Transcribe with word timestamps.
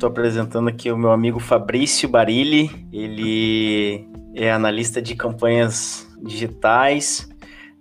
estou 0.00 0.08
apresentando 0.08 0.66
aqui 0.66 0.90
o 0.90 0.96
meu 0.96 1.12
amigo 1.12 1.38
Fabrício 1.38 2.08
Barilli. 2.08 2.70
Ele 2.90 4.08
é 4.34 4.50
analista 4.50 5.02
de 5.02 5.14
campanhas 5.14 6.08
digitais, 6.22 7.28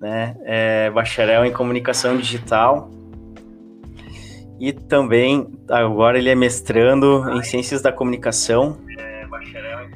né? 0.01 0.35
É 0.43 0.91
bacharel 0.91 1.45
em 1.45 1.53
comunicação 1.53 2.17
digital. 2.17 2.91
E 4.59 4.73
também, 4.73 5.47
agora 5.69 6.17
ele 6.17 6.27
é 6.27 6.35
mestrando 6.35 7.23
em 7.31 7.41
ciências 7.41 7.81
da 7.81 7.89
comunicação. 7.89 8.77
É 8.97 9.25
bacharel. 9.25 9.87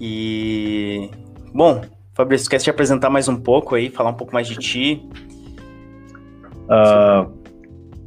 E, 0.00 1.10
bom, 1.52 1.82
Fabrício, 2.14 2.48
quer 2.48 2.58
te 2.58 2.70
apresentar 2.70 3.10
mais 3.10 3.28
um 3.28 3.36
pouco 3.36 3.74
aí, 3.74 3.90
falar 3.90 4.10
um 4.10 4.16
pouco 4.16 4.32
mais 4.32 4.46
de 4.46 4.56
ti? 4.56 5.06
Uh, 6.64 7.30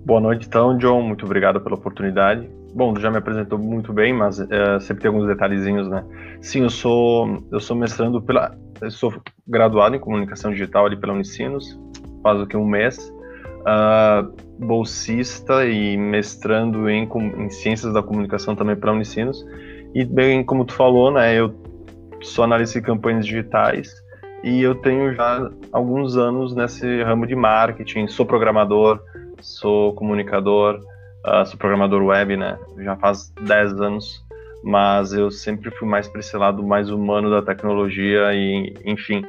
boa 0.04 0.20
noite, 0.20 0.48
então, 0.48 0.76
John. 0.76 1.04
Muito 1.04 1.24
obrigado 1.24 1.62
pela 1.62 1.76
oportunidade. 1.76 2.50
Bom, 2.74 2.96
já 2.96 3.12
me 3.12 3.18
apresentou 3.18 3.60
muito 3.60 3.92
bem, 3.92 4.14
mas 4.14 4.40
uh, 4.40 4.80
sempre 4.80 5.04
tem 5.04 5.10
alguns 5.10 5.28
detalhezinhos, 5.28 5.90
né? 5.90 6.06
Sim, 6.40 6.64
eu 6.64 6.70
sou 6.70 7.44
eu 7.52 7.60
sou 7.60 7.76
mestrando 7.76 8.22
pela, 8.22 8.56
sou 8.90 9.14
graduado 9.48 9.96
em 9.96 10.00
comunicação 10.00 10.52
digital 10.52 10.86
ali 10.86 10.96
pela 10.96 11.14
Unicinos, 11.14 11.78
faz 12.24 12.40
o 12.40 12.48
que 12.48 12.56
um 12.56 12.66
mês. 12.66 13.14
Uh, 13.62 14.34
bolsista 14.58 15.66
e 15.66 15.96
mestrando 15.98 16.90
em, 16.90 17.08
em 17.38 17.50
ciências 17.50 17.94
da 17.94 18.02
comunicação 18.02 18.56
também 18.56 18.76
pela 18.76 18.94
Unicinos. 18.94 19.46
E 19.94 20.06
bem 20.06 20.44
como 20.44 20.66
tu 20.66 20.74
falou, 20.74 21.12
né? 21.12 21.38
Eu 21.38 21.54
sou 22.22 22.44
analista 22.44 22.80
de 22.80 22.86
campanhas 22.86 23.26
digitais 23.26 23.94
e 24.44 24.62
eu 24.62 24.76
tenho 24.76 25.14
já 25.14 25.50
alguns 25.72 26.18
anos 26.18 26.56
nesse 26.56 27.04
ramo 27.04 27.28
de 27.28 27.36
marketing, 27.36 28.08
sou 28.08 28.26
programador, 28.26 29.00
sou 29.40 29.94
comunicador, 29.94 30.80
uh, 31.26 31.46
sou 31.46 31.58
programador 31.58 32.04
web, 32.04 32.38
né? 32.38 32.58
Já 32.78 32.96
faz 32.96 33.32
10 33.42 33.82
anos, 33.82 34.26
mas 34.64 35.14
eu 35.14 35.32
sempre 35.32 35.72
fui 35.72 35.88
mais 35.88 36.08
para 36.08 36.20
esse 36.20 36.36
lado 36.38 36.64
mais 36.64 36.90
humano 36.90 37.30
da 37.30 37.42
tecnologia 37.42 38.34
e, 38.34 38.74
enfim, 38.86 39.24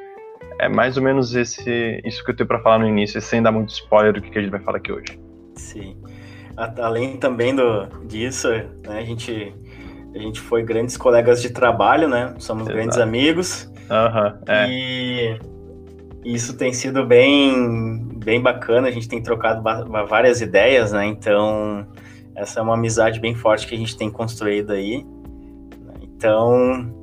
é 0.58 0.68
mais 0.68 0.96
ou 0.96 1.02
menos 1.02 1.34
esse 1.34 2.00
isso 2.04 2.24
que 2.24 2.30
eu 2.30 2.36
tenho 2.36 2.46
para 2.46 2.60
falar 2.60 2.78
no 2.78 2.86
início, 2.86 3.20
sem 3.20 3.42
dar 3.42 3.52
muito 3.52 3.70
spoiler 3.70 4.12
do 4.12 4.20
que 4.20 4.38
a 4.38 4.42
gente 4.42 4.50
vai 4.50 4.60
falar 4.60 4.78
aqui 4.78 4.92
hoje. 4.92 5.18
Sim. 5.56 5.96
Além 6.56 7.16
também 7.16 7.54
do, 7.54 7.86
disso, 8.06 8.48
né, 8.50 8.98
a 8.98 9.02
gente 9.02 9.54
a 10.14 10.18
gente 10.18 10.40
foi 10.40 10.62
grandes 10.62 10.96
colegas 10.96 11.40
de 11.40 11.50
trabalho, 11.50 12.06
né? 12.06 12.34
Somos 12.38 12.64
Exato. 12.64 12.76
grandes 12.76 12.98
amigos. 12.98 13.72
Uhum, 13.90 14.38
é. 14.46 14.68
E 14.68 15.38
isso 16.24 16.56
tem 16.56 16.72
sido 16.72 17.04
bem, 17.04 18.08
bem 18.16 18.40
bacana, 18.40 18.88
a 18.88 18.90
gente 18.90 19.08
tem 19.08 19.22
trocado 19.22 19.62
várias 20.08 20.40
ideias, 20.40 20.92
né? 20.92 21.06
Então, 21.06 21.86
essa 22.34 22.60
é 22.60 22.62
uma 22.62 22.74
amizade 22.74 23.18
bem 23.20 23.34
forte 23.34 23.66
que 23.66 23.74
a 23.74 23.78
gente 23.78 23.96
tem 23.96 24.10
construído 24.10 24.72
aí. 24.72 25.04
Então, 26.00 26.94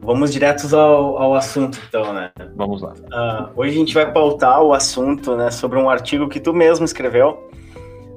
vamos 0.00 0.32
diretos 0.32 0.74
ao, 0.74 1.16
ao 1.16 1.34
assunto, 1.34 1.80
então, 1.88 2.12
né? 2.12 2.30
Vamos 2.56 2.82
lá. 2.82 2.92
Uh, 2.92 3.60
hoje 3.60 3.76
a 3.76 3.78
gente 3.78 3.94
vai 3.94 4.12
pautar 4.12 4.62
o 4.62 4.72
assunto 4.72 5.36
né, 5.36 5.50
sobre 5.50 5.78
um 5.78 5.88
artigo 5.88 6.28
que 6.28 6.40
tu 6.40 6.52
mesmo 6.52 6.84
escreveu 6.84 7.48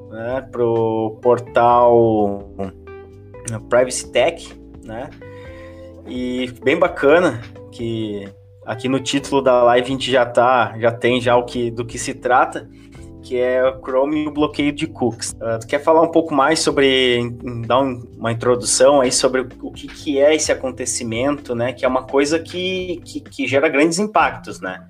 né, 0.09 0.47
para 0.52 0.63
o 0.63 1.19
portal 1.22 2.49
Privacy 3.69 4.11
Tech, 4.11 4.53
né? 4.83 5.09
E 6.07 6.52
bem 6.63 6.77
bacana 6.77 7.39
que 7.72 8.27
aqui 8.66 8.88
no 8.88 9.00
título 9.00 9.42
da 9.42 9.64
live 9.64 9.88
a 9.88 9.92
gente 9.92 10.12
já 10.12 10.26
tá, 10.26 10.76
já 10.80 10.92
tem 10.92 11.20
já 11.20 11.36
o 11.36 11.44
que 11.44 11.72
do 11.72 11.86
que 11.86 11.98
se 11.98 12.14
trata, 12.14 12.70
que 13.22 13.38
é 13.38 13.64
o 13.64 13.80
Chrome 13.81 14.23
e 14.23 14.28
o 14.28 14.31
bloqueio 14.31 14.72
de 14.72 14.88
cookies. 14.88 15.31
Uh, 15.34 15.59
tu 15.59 15.68
quer 15.68 15.80
falar 15.80 16.02
um 16.02 16.12
pouco 16.12 16.34
mais 16.34 16.59
sobre, 16.59 17.20
dar 17.68 17.81
um, 17.81 18.03
uma 18.18 18.31
introdução 18.31 19.02
aí 19.02 19.12
sobre 19.12 19.42
o 19.62 19.72
que, 19.72 19.88
que 19.88 20.20
é 20.20 20.36
esse 20.36 20.52
acontecimento, 20.52 21.53
né? 21.53 21.72
Que 21.74 21.85
é 21.85 21.88
uma 21.88 22.03
coisa 22.03 22.40
que, 22.40 23.02
que, 23.06 23.22
que 23.22 23.47
gera 23.47 23.69
grandes 23.69 24.00
impactos, 24.00 24.59
né? 24.59 24.85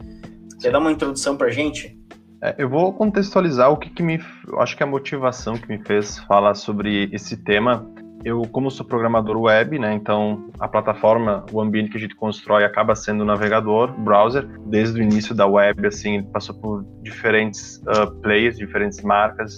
Quer 0.62 0.72
dar 0.72 0.80
uma 0.80 0.92
introdução 0.92 1.36
para 1.36 1.50
gente? 1.50 1.98
É, 2.42 2.56
eu 2.58 2.70
vou 2.70 2.94
contextualizar 2.94 3.72
o 3.72 3.78
que, 3.78 3.90
que 3.90 4.02
me. 4.02 4.20
Eu 4.48 4.60
acho 4.60 4.76
que 4.76 4.84
a 4.84 4.88
motivação 4.88 5.56
que 5.56 5.68
me 5.68 5.84
fez 5.84 6.18
falar 6.20 6.56
sobre 6.56 7.10
esse 7.12 7.38
tema 7.38 7.88
eu, 8.24 8.44
como 8.52 8.70
sou 8.70 8.86
programador 8.86 9.38
web, 9.38 9.80
né, 9.80 9.94
então 9.94 10.50
a 10.60 10.68
plataforma, 10.68 11.46
o 11.52 11.60
ambiente 11.60 11.90
que 11.90 11.98
a 11.98 12.00
gente 12.00 12.16
constrói 12.16 12.64
acaba 12.64 12.96
sendo 12.96 13.22
o 13.22 13.26
navegador, 13.26 13.92
browser. 13.92 14.48
Desde 14.66 15.00
o 15.00 15.04
início 15.04 15.34
da 15.34 15.48
web, 15.48 15.88
assim, 15.88 16.16
ele 16.16 16.28
passou 16.28 16.56
por 16.56 16.86
diferentes 17.02 17.82
uh, 17.88 18.12
players, 18.22 18.58
diferentes 18.58 19.02
marcas, 19.02 19.58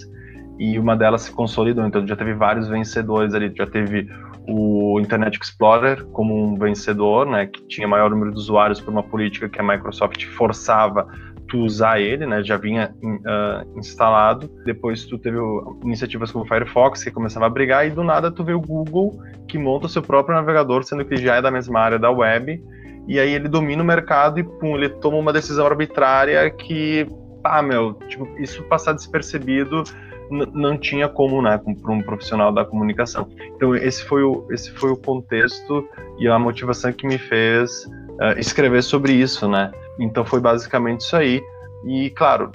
e 0.58 0.78
uma 0.78 0.96
delas 0.96 1.22
se 1.22 1.32
consolidou. 1.32 1.86
Então, 1.86 2.06
já 2.06 2.16
teve 2.16 2.32
vários 2.32 2.68
vencedores 2.68 3.34
ali. 3.34 3.52
Já 3.54 3.66
teve 3.66 4.08
o 4.46 5.00
Internet 5.00 5.38
Explorer 5.40 6.04
como 6.06 6.34
um 6.34 6.54
vencedor, 6.54 7.26
né, 7.26 7.46
que 7.46 7.66
tinha 7.66 7.88
maior 7.88 8.10
número 8.10 8.30
de 8.30 8.38
usuários 8.38 8.80
por 8.80 8.90
uma 8.90 9.02
política 9.02 9.48
que 9.48 9.60
a 9.60 9.62
Microsoft 9.62 10.24
forçava 10.26 11.08
tu 11.48 11.58
usar 11.58 12.00
ele, 12.00 12.26
né, 12.26 12.42
já 12.42 12.56
vinha 12.56 12.94
uh, 13.02 13.78
instalado. 13.78 14.50
Depois 14.64 15.04
tu 15.04 15.18
teve 15.18 15.38
iniciativas 15.82 16.30
como 16.30 16.44
o 16.44 16.48
Firefox 16.48 17.04
que 17.04 17.10
começava 17.10 17.46
a 17.46 17.50
brigar 17.50 17.86
e 17.86 17.90
do 17.90 18.02
nada 18.02 18.30
tu 18.30 18.44
vê 18.44 18.52
o 18.52 18.60
Google 18.60 19.18
que 19.48 19.58
monta 19.58 19.86
o 19.86 19.88
seu 19.88 20.02
próprio 20.02 20.34
navegador, 20.34 20.84
sendo 20.84 21.04
que 21.04 21.16
já 21.16 21.36
é 21.36 21.42
da 21.42 21.50
mesma 21.50 21.80
área 21.80 21.98
da 21.98 22.10
web. 22.10 22.62
E 23.06 23.20
aí 23.20 23.32
ele 23.34 23.48
domina 23.48 23.82
o 23.82 23.86
mercado 23.86 24.40
e 24.40 24.42
pum, 24.42 24.76
ele 24.76 24.88
toma 24.88 25.18
uma 25.18 25.32
decisão 25.32 25.66
arbitrária 25.66 26.48
que, 26.50 27.06
pá, 27.42 27.60
meu, 27.62 27.94
tipo, 28.08 28.26
isso 28.38 28.62
passar 28.64 28.92
despercebido 28.92 29.84
não 30.30 30.78
tinha 30.78 31.06
como, 31.06 31.42
né, 31.42 31.60
para 31.82 31.92
um 31.92 32.00
profissional 32.00 32.50
da 32.50 32.64
comunicação. 32.64 33.28
Então 33.54 33.74
esse 33.74 34.02
foi 34.04 34.22
o 34.22 34.46
esse 34.50 34.70
foi 34.72 34.90
o 34.90 34.96
contexto 34.96 35.86
e 36.18 36.26
a 36.26 36.38
motivação 36.38 36.92
que 36.92 37.06
me 37.06 37.18
fez 37.18 37.84
uh, 37.84 38.38
escrever 38.38 38.82
sobre 38.82 39.12
isso, 39.12 39.46
né? 39.46 39.70
Então 39.98 40.24
foi 40.24 40.40
basicamente 40.40 41.00
isso 41.00 41.16
aí. 41.16 41.42
E 41.86 42.10
claro, 42.10 42.50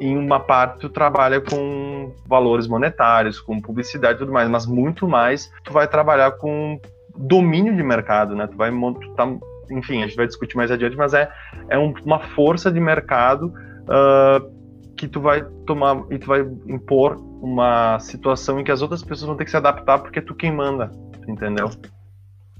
em 0.00 0.16
uma 0.16 0.40
parte 0.40 0.80
tu 0.80 0.88
trabalha 0.88 1.40
com 1.40 2.12
valores 2.26 2.66
monetários, 2.66 3.40
com 3.40 3.60
publicidade 3.60 4.16
e 4.16 4.18
tudo 4.18 4.32
mais, 4.32 4.48
mas 4.48 4.66
muito 4.66 5.06
mais 5.06 5.52
tu 5.62 5.72
vai 5.72 5.86
trabalhar 5.86 6.32
com 6.32 6.80
domínio 7.16 7.74
de 7.74 7.82
mercado, 7.82 8.34
né? 8.34 8.46
Tu 8.46 8.56
vai 8.56 8.70
montar, 8.70 9.28
enfim, 9.70 10.02
a 10.02 10.06
gente 10.06 10.16
vai 10.16 10.26
discutir 10.26 10.56
mais 10.56 10.70
adiante, 10.70 10.96
mas 10.96 11.14
é, 11.14 11.30
é 11.68 11.78
um, 11.78 11.94
uma 12.04 12.18
força 12.18 12.70
de 12.70 12.80
mercado 12.80 13.52
uh, 13.84 14.54
que 14.96 15.06
tu 15.06 15.20
vai 15.20 15.44
tomar 15.66 16.04
e 16.10 16.18
tu 16.18 16.26
vai 16.26 16.40
impor 16.66 17.16
uma 17.40 17.98
situação 18.00 18.58
em 18.58 18.64
que 18.64 18.72
as 18.72 18.82
outras 18.82 19.02
pessoas 19.02 19.28
vão 19.28 19.36
ter 19.36 19.44
que 19.44 19.50
se 19.50 19.56
adaptar 19.56 19.98
porque 19.98 20.18
é 20.18 20.22
tu 20.22 20.34
quem 20.34 20.52
manda, 20.52 20.90
entendeu? 21.28 21.70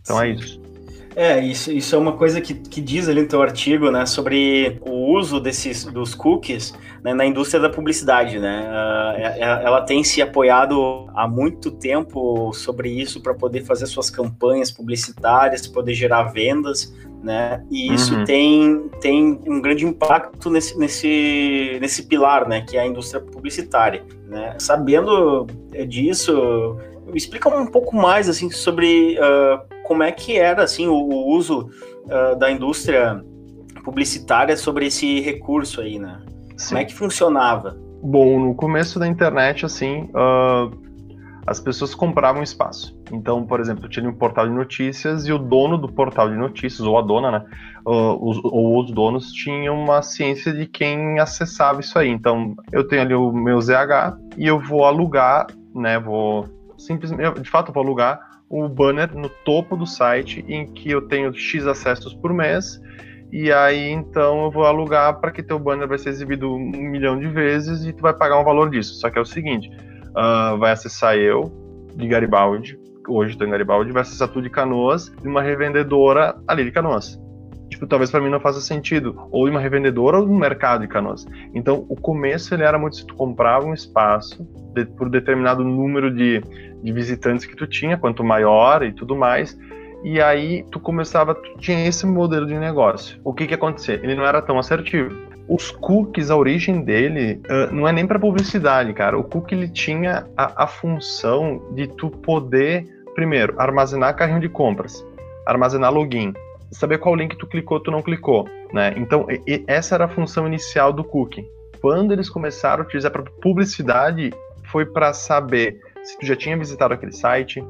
Então 0.00 0.20
é 0.20 0.26
Sim. 0.26 0.30
é 0.30 0.34
isso. 0.34 0.73
É, 1.16 1.38
isso, 1.40 1.70
isso 1.70 1.94
é 1.94 1.98
uma 1.98 2.12
coisa 2.12 2.40
que, 2.40 2.54
que 2.54 2.80
diz 2.80 3.08
ali 3.08 3.22
no 3.22 3.28
teu 3.28 3.40
artigo, 3.40 3.90
né, 3.90 4.04
sobre 4.04 4.80
o 4.80 5.12
uso 5.12 5.38
desses 5.38 5.84
dos 5.84 6.14
cookies 6.14 6.74
né, 7.04 7.14
na 7.14 7.24
indústria 7.24 7.60
da 7.60 7.68
publicidade, 7.68 8.38
né? 8.38 8.66
Uh, 8.66 9.42
ela 9.42 9.82
tem 9.82 10.02
se 10.02 10.20
apoiado 10.20 11.06
há 11.14 11.28
muito 11.28 11.70
tempo 11.70 12.52
sobre 12.52 12.88
isso 12.88 13.20
para 13.20 13.34
poder 13.34 13.62
fazer 13.64 13.86
suas 13.86 14.10
campanhas 14.10 14.72
publicitárias, 14.72 15.66
poder 15.66 15.94
gerar 15.94 16.24
vendas, 16.24 16.92
né? 17.22 17.62
E 17.70 17.92
isso 17.92 18.14
uhum. 18.16 18.24
tem, 18.24 18.90
tem 19.00 19.40
um 19.46 19.60
grande 19.60 19.86
impacto 19.86 20.50
nesse, 20.50 20.76
nesse, 20.78 21.78
nesse 21.80 22.04
pilar, 22.04 22.48
né, 22.48 22.62
que 22.62 22.76
é 22.76 22.80
a 22.80 22.86
indústria 22.86 23.20
publicitária, 23.20 24.02
né? 24.26 24.56
Sabendo 24.58 25.46
disso, 25.86 26.76
explica 27.14 27.48
um 27.48 27.66
pouco 27.66 27.94
mais 27.94 28.28
assim 28.28 28.50
sobre 28.50 29.18
uh, 29.18 29.73
como 29.84 30.02
é 30.02 30.10
que 30.10 30.36
era 30.36 30.64
assim 30.64 30.88
o, 30.88 30.94
o 30.94 31.36
uso 31.36 31.70
uh, 32.06 32.36
da 32.36 32.50
indústria 32.50 33.22
publicitária 33.84 34.56
sobre 34.56 34.86
esse 34.86 35.20
recurso 35.20 35.80
aí, 35.80 35.98
né? 35.98 36.20
Sim. 36.56 36.68
Como 36.68 36.80
é 36.80 36.84
que 36.84 36.94
funcionava? 36.94 37.76
Bom, 38.02 38.40
no 38.40 38.54
começo 38.54 38.98
da 38.98 39.06
internet, 39.06 39.64
assim, 39.64 40.10
uh, 40.10 40.84
as 41.46 41.60
pessoas 41.60 41.94
compravam 41.94 42.42
espaço. 42.42 42.98
Então, 43.12 43.44
por 43.46 43.60
exemplo, 43.60 43.88
tinha 43.88 44.08
um 44.08 44.14
portal 44.14 44.46
de 44.48 44.54
notícias 44.54 45.26
e 45.26 45.32
o 45.32 45.38
dono 45.38 45.76
do 45.76 45.88
portal 45.92 46.30
de 46.30 46.36
notícias, 46.36 46.80
ou 46.80 46.98
a 46.98 47.02
dona, 47.02 47.30
né? 47.30 47.44
Uh, 47.86 48.28
os, 48.28 48.40
ou 48.42 48.80
os 48.80 48.90
donos 48.90 49.30
tinham 49.32 49.78
uma 49.78 50.00
ciência 50.00 50.52
de 50.52 50.66
quem 50.66 51.18
acessava 51.20 51.80
isso 51.80 51.98
aí. 51.98 52.08
Então, 52.08 52.54
eu 52.72 52.88
tenho 52.88 53.02
ali 53.02 53.14
o 53.14 53.32
meu 53.32 53.60
ZH 53.60 54.16
e 54.38 54.46
eu 54.46 54.58
vou 54.58 54.84
alugar, 54.84 55.46
né? 55.74 55.98
Vou 55.98 56.46
simplesmente, 56.78 57.40
de 57.40 57.50
fato, 57.50 57.68
eu 57.68 57.74
vou 57.74 57.82
alugar 57.82 58.33
o 58.48 58.68
banner 58.68 59.14
no 59.14 59.28
topo 59.28 59.76
do 59.76 59.86
site 59.86 60.44
em 60.48 60.72
que 60.72 60.90
eu 60.90 61.02
tenho 61.02 61.34
X 61.34 61.66
acessos 61.66 62.14
por 62.14 62.32
mês 62.32 62.80
e 63.32 63.50
aí 63.50 63.90
então 63.90 64.44
eu 64.44 64.50
vou 64.50 64.64
alugar 64.64 65.18
para 65.20 65.32
que 65.32 65.42
teu 65.42 65.58
banner 65.58 65.88
vai 65.88 65.98
ser 65.98 66.10
exibido 66.10 66.54
um 66.54 66.90
milhão 66.90 67.18
de 67.18 67.26
vezes 67.26 67.84
e 67.84 67.92
tu 67.92 68.00
vai 68.00 68.14
pagar 68.14 68.38
um 68.38 68.44
valor 68.44 68.70
disso. 68.70 68.94
Só 68.94 69.10
que 69.10 69.18
é 69.18 69.20
o 69.20 69.24
seguinte, 69.24 69.68
uh, 70.10 70.56
vai 70.56 70.70
acessar 70.70 71.16
eu 71.16 71.52
de 71.96 72.06
Garibaldi, 72.06 72.78
hoje 73.08 73.32
estou 73.32 73.46
em 73.46 73.50
Garibaldi, 73.50 73.90
vai 73.90 74.02
acessar 74.02 74.28
tu 74.28 74.40
de 74.40 74.50
Canoas 74.50 75.12
e 75.22 75.26
uma 75.26 75.42
revendedora 75.42 76.36
ali 76.46 76.64
de 76.64 76.70
Canoas. 76.70 77.20
Tipo, 77.68 77.86
talvez 77.86 78.10
para 78.10 78.20
mim 78.20 78.30
não 78.30 78.40
faça 78.40 78.60
sentido, 78.60 79.28
ou 79.30 79.48
em 79.48 79.50
uma 79.50 79.60
revendedora 79.60 80.18
ou 80.18 80.26
no 80.26 80.38
mercado 80.38 80.82
de 80.82 80.88
canoas. 80.88 81.26
Então, 81.54 81.84
o 81.88 81.96
começo 81.96 82.54
ele 82.54 82.62
era 82.62 82.78
muito 82.78 82.96
se 82.96 83.06
tu 83.06 83.14
comprava 83.14 83.66
um 83.66 83.74
espaço 83.74 84.46
de, 84.74 84.84
por 84.84 85.08
determinado 85.08 85.64
número 85.64 86.14
de, 86.14 86.40
de 86.82 86.92
visitantes 86.92 87.46
que 87.46 87.56
tu 87.56 87.66
tinha, 87.66 87.96
quanto 87.96 88.22
maior 88.22 88.82
e 88.82 88.92
tudo 88.92 89.16
mais, 89.16 89.58
e 90.04 90.20
aí 90.20 90.64
tu 90.70 90.78
começava, 90.78 91.34
tu 91.34 91.56
tinha 91.58 91.86
esse 91.86 92.06
modelo 92.06 92.46
de 92.46 92.54
negócio. 92.58 93.18
O 93.24 93.32
que 93.32 93.46
que 93.46 93.54
acontecia? 93.54 93.98
Ele 94.02 94.14
não 94.14 94.26
era 94.26 94.42
tão 94.42 94.58
assertivo. 94.58 95.16
Os 95.48 95.70
cookies, 95.70 96.30
a 96.30 96.36
origem 96.36 96.82
dele 96.82 97.40
uh, 97.50 97.74
não 97.74 97.88
é 97.88 97.92
nem 97.92 98.06
para 98.06 98.18
publicidade, 98.18 98.92
cara. 98.92 99.18
O 99.18 99.24
cookie 99.24 99.54
ele 99.54 99.68
tinha 99.68 100.26
a, 100.36 100.64
a 100.64 100.66
função 100.66 101.70
de 101.74 101.86
tu 101.86 102.10
poder, 102.10 102.86
primeiro, 103.14 103.54
armazenar 103.58 104.14
carrinho 104.14 104.40
de 104.40 104.48
compras, 104.48 105.04
armazenar 105.46 105.92
login, 105.92 106.34
saber 106.74 106.98
qual 106.98 107.14
link 107.14 107.36
tu 107.36 107.46
clicou, 107.46 107.80
tu 107.80 107.90
não 107.90 108.02
clicou, 108.02 108.48
né? 108.72 108.92
Então, 108.96 109.26
e, 109.30 109.64
essa 109.66 109.94
era 109.94 110.04
a 110.04 110.08
função 110.08 110.46
inicial 110.46 110.92
do 110.92 111.04
cookie. 111.04 111.46
Quando 111.80 112.12
eles 112.12 112.28
começaram 112.28 112.82
a 112.82 112.86
utilizar 112.86 113.10
para 113.10 113.22
publicidade, 113.22 114.32
foi 114.70 114.84
para 114.84 115.12
saber 115.12 115.80
se 116.02 116.18
tu 116.18 116.26
já 116.26 116.36
tinha 116.36 116.56
visitado 116.56 116.92
aquele 116.92 117.12
site, 117.12 117.62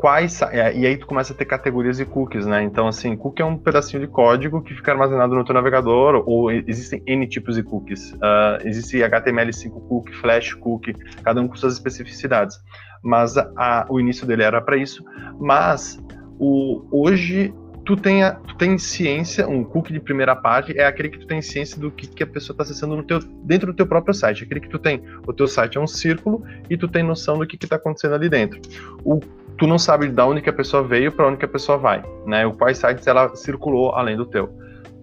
quais 0.00 0.40
é, 0.42 0.74
e 0.74 0.86
aí 0.86 0.96
tu 0.96 1.06
começa 1.06 1.32
a 1.32 1.36
ter 1.36 1.44
categorias 1.44 1.98
de 1.98 2.04
cookies, 2.04 2.46
né? 2.46 2.62
Então 2.62 2.88
assim, 2.88 3.16
cookie 3.16 3.42
é 3.42 3.44
um 3.44 3.56
pedacinho 3.56 4.00
de 4.00 4.08
código 4.08 4.62
que 4.62 4.74
fica 4.74 4.92
armazenado 4.92 5.34
no 5.34 5.44
teu 5.44 5.54
navegador 5.54 6.22
ou 6.26 6.50
existem 6.50 7.02
n 7.06 7.26
tipos 7.26 7.56
de 7.56 7.62
cookies. 7.62 8.12
Uh, 8.14 8.66
existe 8.66 8.98
HTML5 8.98 9.70
cookie, 9.88 10.12
Flash 10.14 10.54
cookie, 10.54 10.94
cada 11.22 11.40
um 11.40 11.48
com 11.48 11.54
suas 11.54 11.74
especificidades. 11.74 12.58
Mas 13.02 13.36
a, 13.36 13.50
a, 13.56 13.86
o 13.88 14.00
início 14.00 14.26
dele 14.26 14.42
era 14.42 14.60
para 14.60 14.76
isso. 14.76 15.04
Mas 15.38 15.98
o, 16.38 16.86
hoje 16.90 17.52
tu 17.84 17.96
tem, 17.96 18.22
a, 18.22 18.32
tu 18.32 18.56
tem 18.56 18.78
ciência, 18.78 19.48
um 19.48 19.64
cookie 19.64 19.92
de 19.92 20.00
primeira 20.00 20.34
parte 20.36 20.78
é 20.78 20.84
aquele 20.84 21.08
que 21.08 21.18
tu 21.18 21.26
tem 21.26 21.42
ciência 21.42 21.80
do 21.80 21.90
que, 21.90 22.06
que 22.06 22.22
a 22.22 22.26
pessoa 22.26 22.54
está 22.54 22.62
acessando 22.62 22.96
no 22.96 23.02
teu, 23.02 23.20
dentro 23.44 23.68
do 23.68 23.76
teu 23.76 23.86
próprio 23.86 24.14
site. 24.14 24.44
Aquele 24.44 24.60
que 24.60 24.68
tu 24.68 24.78
tem, 24.78 25.02
o 25.26 25.32
teu 25.32 25.46
site 25.46 25.78
é 25.78 25.80
um 25.80 25.86
círculo 25.86 26.44
e 26.68 26.76
tu 26.76 26.88
tem 26.88 27.02
noção 27.02 27.38
do 27.38 27.46
que 27.46 27.56
está 27.56 27.76
acontecendo 27.76 28.14
ali 28.14 28.28
dentro. 28.28 28.60
O 29.04 29.20
tu 29.60 29.66
não 29.66 29.78
sabe 29.78 30.08
de 30.08 30.22
onde 30.22 30.40
que 30.40 30.48
a 30.48 30.52
pessoa 30.54 30.82
veio 30.82 31.12
para 31.12 31.28
onde 31.28 31.36
que 31.36 31.44
a 31.44 31.48
pessoa 31.48 31.76
vai, 31.76 32.02
né? 32.26 32.46
O 32.46 32.52
quais 32.54 32.78
sites 32.78 33.06
ela 33.06 33.36
circulou 33.36 33.92
além 33.92 34.16
do 34.16 34.24
teu. 34.24 34.48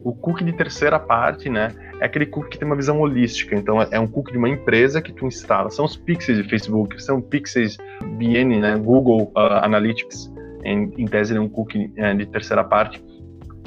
O 0.04 0.16
cookie 0.16 0.44
de 0.44 0.52
terceira 0.54 1.00
parte, 1.00 1.48
né, 1.48 1.76
é 2.00 2.06
aquele 2.06 2.26
cookie 2.26 2.52
que 2.52 2.58
tem 2.58 2.66
uma 2.66 2.76
visão 2.76 3.00
holística. 3.00 3.56
Então, 3.56 3.82
é 3.82 4.00
um 4.00 4.08
cookie 4.08 4.32
de 4.32 4.38
uma 4.38 4.50
empresa 4.50 5.02
que 5.02 5.12
tu 5.12 5.28
instala. 5.28 5.70
São 5.70 5.86
os 5.86 5.96
pixels 5.96 6.42
de 6.42 6.50
Facebook, 6.50 7.02
são 7.02 7.22
pixels 7.22 7.78
BN, 8.18 8.60
né, 8.60 8.78
Google 8.78 9.32
uh, 9.36 9.64
Analytics. 9.64 10.32
Em, 10.68 10.92
em, 10.98 11.06
tese, 11.06 11.34
ele 11.34 11.40
é 11.40 11.42
um 11.42 11.50
cookie 11.50 11.94
uh, 11.98 12.18
de 12.18 12.26
terceira 12.26 12.64
parte 12.64 13.02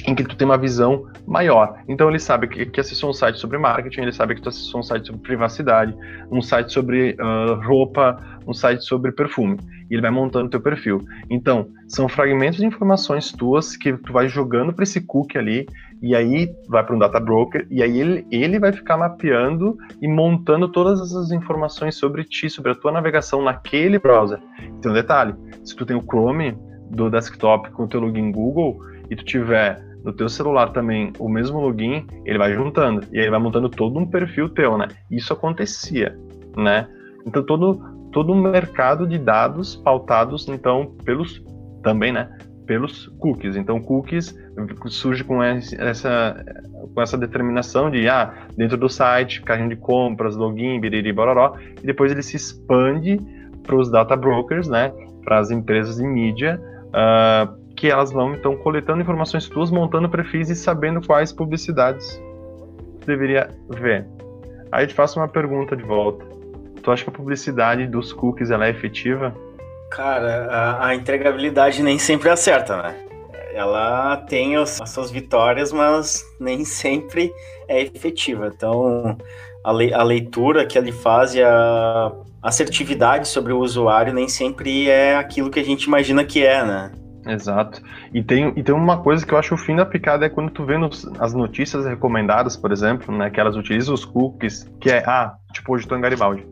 em 0.07 0.15
que 0.15 0.25
tu 0.25 0.37
tem 0.37 0.47
uma 0.47 0.59
visão 0.59 1.07
maior. 1.27 1.83
Então 1.89 2.09
ele 2.09 2.19
sabe 2.19 2.49
que, 2.49 2.67
que 2.67 2.81
acessou 2.81 3.11
um 3.11 3.13
site 3.13 3.39
sobre 3.39 3.59
marketing, 3.59 4.03
ele 4.03 4.13
sabe 4.13 4.35
que 4.35 4.43
tu 4.43 4.49
acessou 4.49 4.81
um 4.81 4.83
site 4.83 5.07
sobre 5.07 5.21
privacidade, 5.23 5.95
um 6.31 6.41
site 6.41 6.73
sobre 6.73 7.17
uh, 7.21 7.61
roupa, 7.67 8.19
um 8.47 8.55
site 8.55 8.85
sobre 8.85 9.13
perfume. 9.13 9.59
E 9.91 9.95
ele 9.95 10.03
vai 10.03 10.11
montando 10.11 10.49
teu 10.49 10.61
perfil. 10.61 11.05
Então, 11.29 11.69
são 11.89 12.09
fragmentos 12.09 12.59
de 12.61 12.67
informações 12.67 13.33
tuas 13.33 13.77
que 13.77 13.93
tu 13.93 14.13
vai 14.13 14.29
jogando 14.29 14.73
para 14.73 14.85
esse 14.85 15.01
cookie 15.01 15.37
ali, 15.37 15.67
e 16.01 16.15
aí 16.15 16.49
vai 16.69 16.85
para 16.85 16.95
um 16.95 16.99
data 16.99 17.19
broker, 17.19 17.67
e 17.69 17.83
aí 17.83 18.01
ele, 18.01 18.27
ele 18.31 18.59
vai 18.61 18.73
ficar 18.73 18.97
mapeando 18.97 19.77
e 20.01 20.07
montando 20.07 20.69
todas 20.69 21.01
essas 21.01 21.33
informações 21.33 21.97
sobre 21.97 22.23
ti, 22.23 22.49
sobre 22.49 22.71
a 22.71 22.75
tua 22.75 22.93
navegação 22.93 23.43
naquele 23.43 23.99
browser. 23.99 24.39
Então, 24.79 24.93
detalhe, 24.93 25.35
se 25.65 25.75
tu 25.75 25.85
tem 25.85 25.97
o 25.97 26.03
Chrome 26.03 26.57
do 26.91 27.09
desktop 27.09 27.71
com 27.71 27.85
o 27.85 27.89
teu 27.89 28.01
login 28.01 28.31
Google, 28.33 28.81
e 29.09 29.17
tu 29.17 29.25
tiver 29.25 29.81
no 30.05 30.13
teu 30.13 30.29
celular 30.29 30.73
também 30.73 31.13
o 31.19 31.29
mesmo 31.29 31.61
login, 31.61 32.07
ele 32.25 32.39
vai 32.39 32.55
juntando 32.55 33.07
e 33.13 33.19
aí 33.19 33.25
ele 33.25 33.31
vai 33.31 33.41
montando 33.41 33.69
todo 33.69 33.99
um 33.99 34.07
perfil 34.07 34.49
teu, 34.49 34.79
né? 34.79 34.89
Isso 35.11 35.33
acontecia, 35.33 36.19
né? 36.57 36.89
Então 37.27 37.43
todo 37.43 38.01
todo 38.13 38.33
um 38.33 38.41
mercado 38.41 39.07
de 39.07 39.19
dados 39.19 39.77
pautados 39.77 40.49
então 40.49 40.95
pelos 41.05 41.43
também, 41.83 42.13
né? 42.13 42.31
Pelos 42.67 43.09
cookies. 43.19 43.57
Então 43.57 43.81
cookies 43.81 44.37
surge 44.89 45.23
com 45.25 45.43
essa 45.43 46.45
com 46.95 47.03
essa 47.03 47.19
determinação 47.19 47.91
de 47.91 48.09
ah, 48.09 48.47
dentro 48.57 48.79
do 48.79 48.89
site, 48.89 49.43
carrinho 49.43 49.69
de 49.69 49.77
compras, 49.77 50.35
login, 50.35 50.81
biriri, 50.81 51.13
bororó, 51.13 51.57
e 51.83 51.87
depois 51.87 52.11
ele 52.11 52.23
se 52.23 52.37
expande 52.37 53.19
para 53.63 53.77
os 53.77 53.91
data 53.91 54.17
brokers, 54.17 54.69
né? 54.69 54.93
Para 55.23 55.39
as 55.39 55.51
empresas 55.51 55.97
de 55.97 56.07
mídia, 56.07 56.61
uh, 56.91 57.75
que 57.75 57.89
elas 57.91 58.13
vão 58.13 58.35
então 58.35 58.57
coletando 58.57 59.01
informações 59.01 59.49
tuas, 59.49 59.71
montando 59.71 60.09
perfis 60.09 60.51
e 60.51 60.55
sabendo 60.55 61.01
quais 61.07 61.33
publicidades 61.33 62.21
tu 63.01 63.07
deveria 63.07 63.49
ver. 63.69 64.07
Aí 64.71 64.85
eu 64.85 64.89
te 64.89 64.95
faço 64.95 65.19
uma 65.19 65.29
pergunta 65.29 65.77
de 65.77 65.83
volta. 65.83 66.25
Tu 66.83 66.91
acha 66.91 67.05
que 67.05 67.11
a 67.11 67.13
publicidade 67.13 67.87
dos 67.87 68.13
cookies 68.13 68.51
ela 68.51 68.67
é 68.67 68.71
efetiva? 68.71 69.35
Cara, 69.91 70.47
a, 70.47 70.87
a 70.89 70.95
entregabilidade 70.95 71.83
nem 71.83 71.99
sempre 71.99 72.29
acerta, 72.31 72.81
né? 72.83 72.95
Ela 73.53 74.17
tem 74.29 74.57
os, 74.57 74.81
as 74.81 74.91
suas 74.91 75.11
vitórias, 75.11 75.73
mas 75.73 76.25
nem 76.39 76.65
sempre 76.65 77.33
é 77.67 77.83
efetiva. 77.83 78.53
Então, 78.55 79.17
a, 79.65 79.73
le, 79.73 79.93
a 79.93 80.03
leitura 80.03 80.65
que 80.65 80.79
ele 80.79 80.93
faz 80.93 81.35
e 81.35 81.43
a 81.43 82.13
assertividade 82.43 83.29
sobre 83.29 83.53
o 83.53 83.59
usuário 83.59 84.13
nem 84.13 84.29
sempre 84.29 84.89
é 84.89 85.17
aquilo 85.17 85.51
que 85.51 85.61
a 85.61 85.65
gente 85.65 85.85
imagina 85.85 86.25
que 86.25 86.45
é, 86.45 86.65
né? 86.65 86.93
Exato. 87.27 87.83
E 88.15 88.23
tem, 88.23 88.53
e 88.57 88.63
tem 88.63 88.75
uma 88.75 88.99
coisa 88.99 89.27
que 89.27 89.33
eu 89.33 89.39
acho 89.39 89.55
o 89.55 89.59
fim 89.59 89.77
da 89.77 89.85
picada 89.85 90.25
é 90.25 90.29
quando 90.29 90.51
tu 90.51 90.65
vê 90.65 90.79
nos, 90.79 91.07
as 91.19 91.35
notícias 91.35 91.85
recomendadas, 91.85 92.57
por 92.57 92.73
exemplo, 92.73 93.17
né, 93.17 93.29
que 93.29 93.39
elas 93.39 93.57
utilizam 93.57 93.95
os 93.95 94.05
cookies, 94.05 94.71
que 94.81 94.91
é, 94.91 95.03
ah, 95.07 95.35
tipo, 95.53 95.75
hoje 95.75 95.87
tô 95.87 95.97
em 95.97 96.01
Garibaldi. 96.01 96.47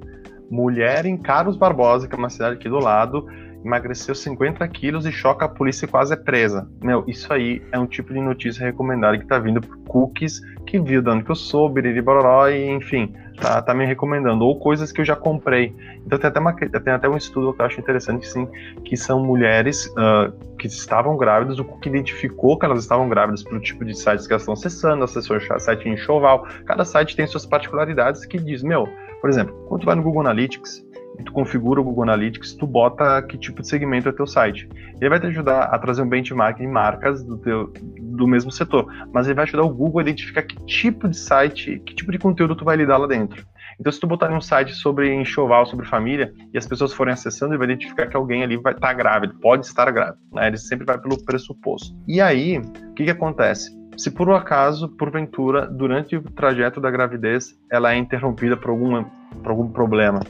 Mulher 0.50 1.06
em 1.06 1.16
Carlos 1.16 1.56
Barbosa, 1.56 2.06
que 2.06 2.14
é 2.14 2.18
uma 2.18 2.30
cidade 2.30 2.56
aqui 2.56 2.68
do 2.68 2.78
lado, 2.78 3.26
emagreceu 3.64 4.14
50 4.14 4.66
quilos 4.68 5.06
e 5.06 5.12
choca 5.12 5.44
a 5.44 5.48
polícia 5.48 5.84
e 5.84 5.88
quase 5.88 6.14
é 6.14 6.16
presa. 6.16 6.68
Meu, 6.82 7.04
isso 7.06 7.32
aí 7.32 7.62
é 7.72 7.78
um 7.78 7.86
tipo 7.86 8.12
de 8.12 8.20
notícia 8.20 8.64
recomendada 8.64 9.18
que 9.18 9.26
tá 9.26 9.38
vindo 9.38 9.60
por 9.60 9.76
cookies 9.84 10.40
que 10.66 10.78
viu 10.78 11.02
dando 11.02 11.24
que 11.24 11.30
eu 11.30 11.34
sou, 11.34 11.68
biriri 11.68 12.00
bororó, 12.00 12.48
e 12.48 12.70
enfim, 12.70 13.14
tá, 13.40 13.62
tá 13.62 13.74
me 13.74 13.84
recomendando. 13.84 14.44
Ou 14.44 14.58
coisas 14.58 14.92
que 14.92 15.00
eu 15.00 15.04
já 15.04 15.16
comprei. 15.16 15.74
Então 16.06 16.18
tem 16.18 16.28
até, 16.28 16.40
uma, 16.40 16.54
tem 16.54 16.92
até 16.92 17.08
um 17.08 17.16
estudo 17.16 17.52
que 17.52 17.60
eu 17.60 17.66
acho 17.66 17.80
interessante, 17.80 18.26
sim, 18.26 18.48
que 18.84 18.96
são 18.96 19.24
mulheres 19.24 19.86
uh, 19.86 20.32
que 20.56 20.66
estavam 20.66 21.16
grávidas, 21.16 21.58
o 21.58 21.64
que 21.64 21.88
identificou 21.88 22.58
que 22.58 22.64
elas 22.64 22.80
estavam 22.80 23.08
grávidas 23.08 23.42
pelo 23.42 23.60
tipo 23.60 23.84
de 23.84 23.94
sites 23.94 24.26
que 24.26 24.32
elas 24.32 24.42
estão 24.42 24.54
acessando, 24.54 25.04
acessou 25.04 25.38
site 25.58 25.88
enxoval. 25.88 26.46
Cada 26.64 26.84
site 26.84 27.16
tem 27.16 27.26
suas 27.26 27.46
particularidades 27.46 28.24
que 28.24 28.38
diz, 28.38 28.62
meu, 28.62 28.88
por 29.20 29.30
exemplo, 29.30 29.54
quando 29.68 29.82
tu 29.82 29.86
vai 29.86 29.94
no 29.94 30.02
Google 30.02 30.20
Analytics, 30.22 30.86
tu 31.24 31.32
configura 31.32 31.80
o 31.80 31.84
Google 31.84 32.04
Analytics, 32.04 32.54
tu 32.54 32.66
bota 32.66 33.22
que 33.22 33.38
tipo 33.38 33.62
de 33.62 33.68
segmento 33.68 34.08
é 34.08 34.12
teu 34.12 34.26
site. 34.26 34.68
Ele 35.00 35.10
vai 35.10 35.20
te 35.20 35.26
ajudar 35.26 35.64
a 35.64 35.78
trazer 35.78 36.02
um 36.02 36.08
benchmark 36.08 36.60
em 36.60 36.66
marcas 36.66 37.22
do, 37.24 37.38
teu, 37.38 37.72
do 38.00 38.26
mesmo 38.26 38.50
setor, 38.50 38.86
mas 39.12 39.26
ele 39.26 39.34
vai 39.34 39.44
ajudar 39.44 39.62
o 39.62 39.74
Google 39.74 40.00
a 40.00 40.02
identificar 40.02 40.42
que 40.42 40.56
tipo 40.66 41.08
de 41.08 41.16
site, 41.16 41.80
que 41.84 41.94
tipo 41.94 42.12
de 42.12 42.18
conteúdo 42.18 42.56
tu 42.56 42.64
vai 42.64 42.76
lidar 42.76 42.98
lá 42.98 43.06
dentro. 43.06 43.46
Então, 43.80 43.92
se 43.92 44.00
tu 44.00 44.08
botar 44.08 44.30
em 44.30 44.34
um 44.34 44.40
site 44.40 44.74
sobre 44.74 45.14
enxoval, 45.14 45.64
sobre 45.64 45.86
família, 45.86 46.32
e 46.52 46.58
as 46.58 46.66
pessoas 46.66 46.92
forem 46.92 47.14
acessando, 47.14 47.52
ele 47.52 47.58
vai 47.58 47.68
identificar 47.68 48.08
que 48.08 48.16
alguém 48.16 48.42
ali 48.42 48.56
vai 48.56 48.72
estar 48.72 48.88
tá 48.88 48.92
grávido, 48.92 49.38
pode 49.40 49.66
estar 49.66 49.88
grávido. 49.92 50.18
Né? 50.32 50.48
Ele 50.48 50.56
sempre 50.56 50.84
vai 50.84 50.98
pelo 50.98 51.22
pressuposto. 51.24 51.94
E 52.06 52.20
aí, 52.20 52.58
o 52.58 52.94
que, 52.94 53.04
que 53.04 53.10
acontece? 53.10 53.78
Se 53.96 54.10
por 54.10 54.28
um 54.28 54.34
acaso, 54.34 54.88
porventura, 54.96 55.66
durante 55.66 56.16
o 56.16 56.22
trajeto 56.22 56.80
da 56.80 56.90
gravidez, 56.90 57.54
ela 57.70 57.92
é 57.92 57.96
interrompida 57.96 58.56
por, 58.56 58.70
algum 58.70 59.04
por 59.42 59.50
algum 59.50 59.68
problema, 59.70 60.20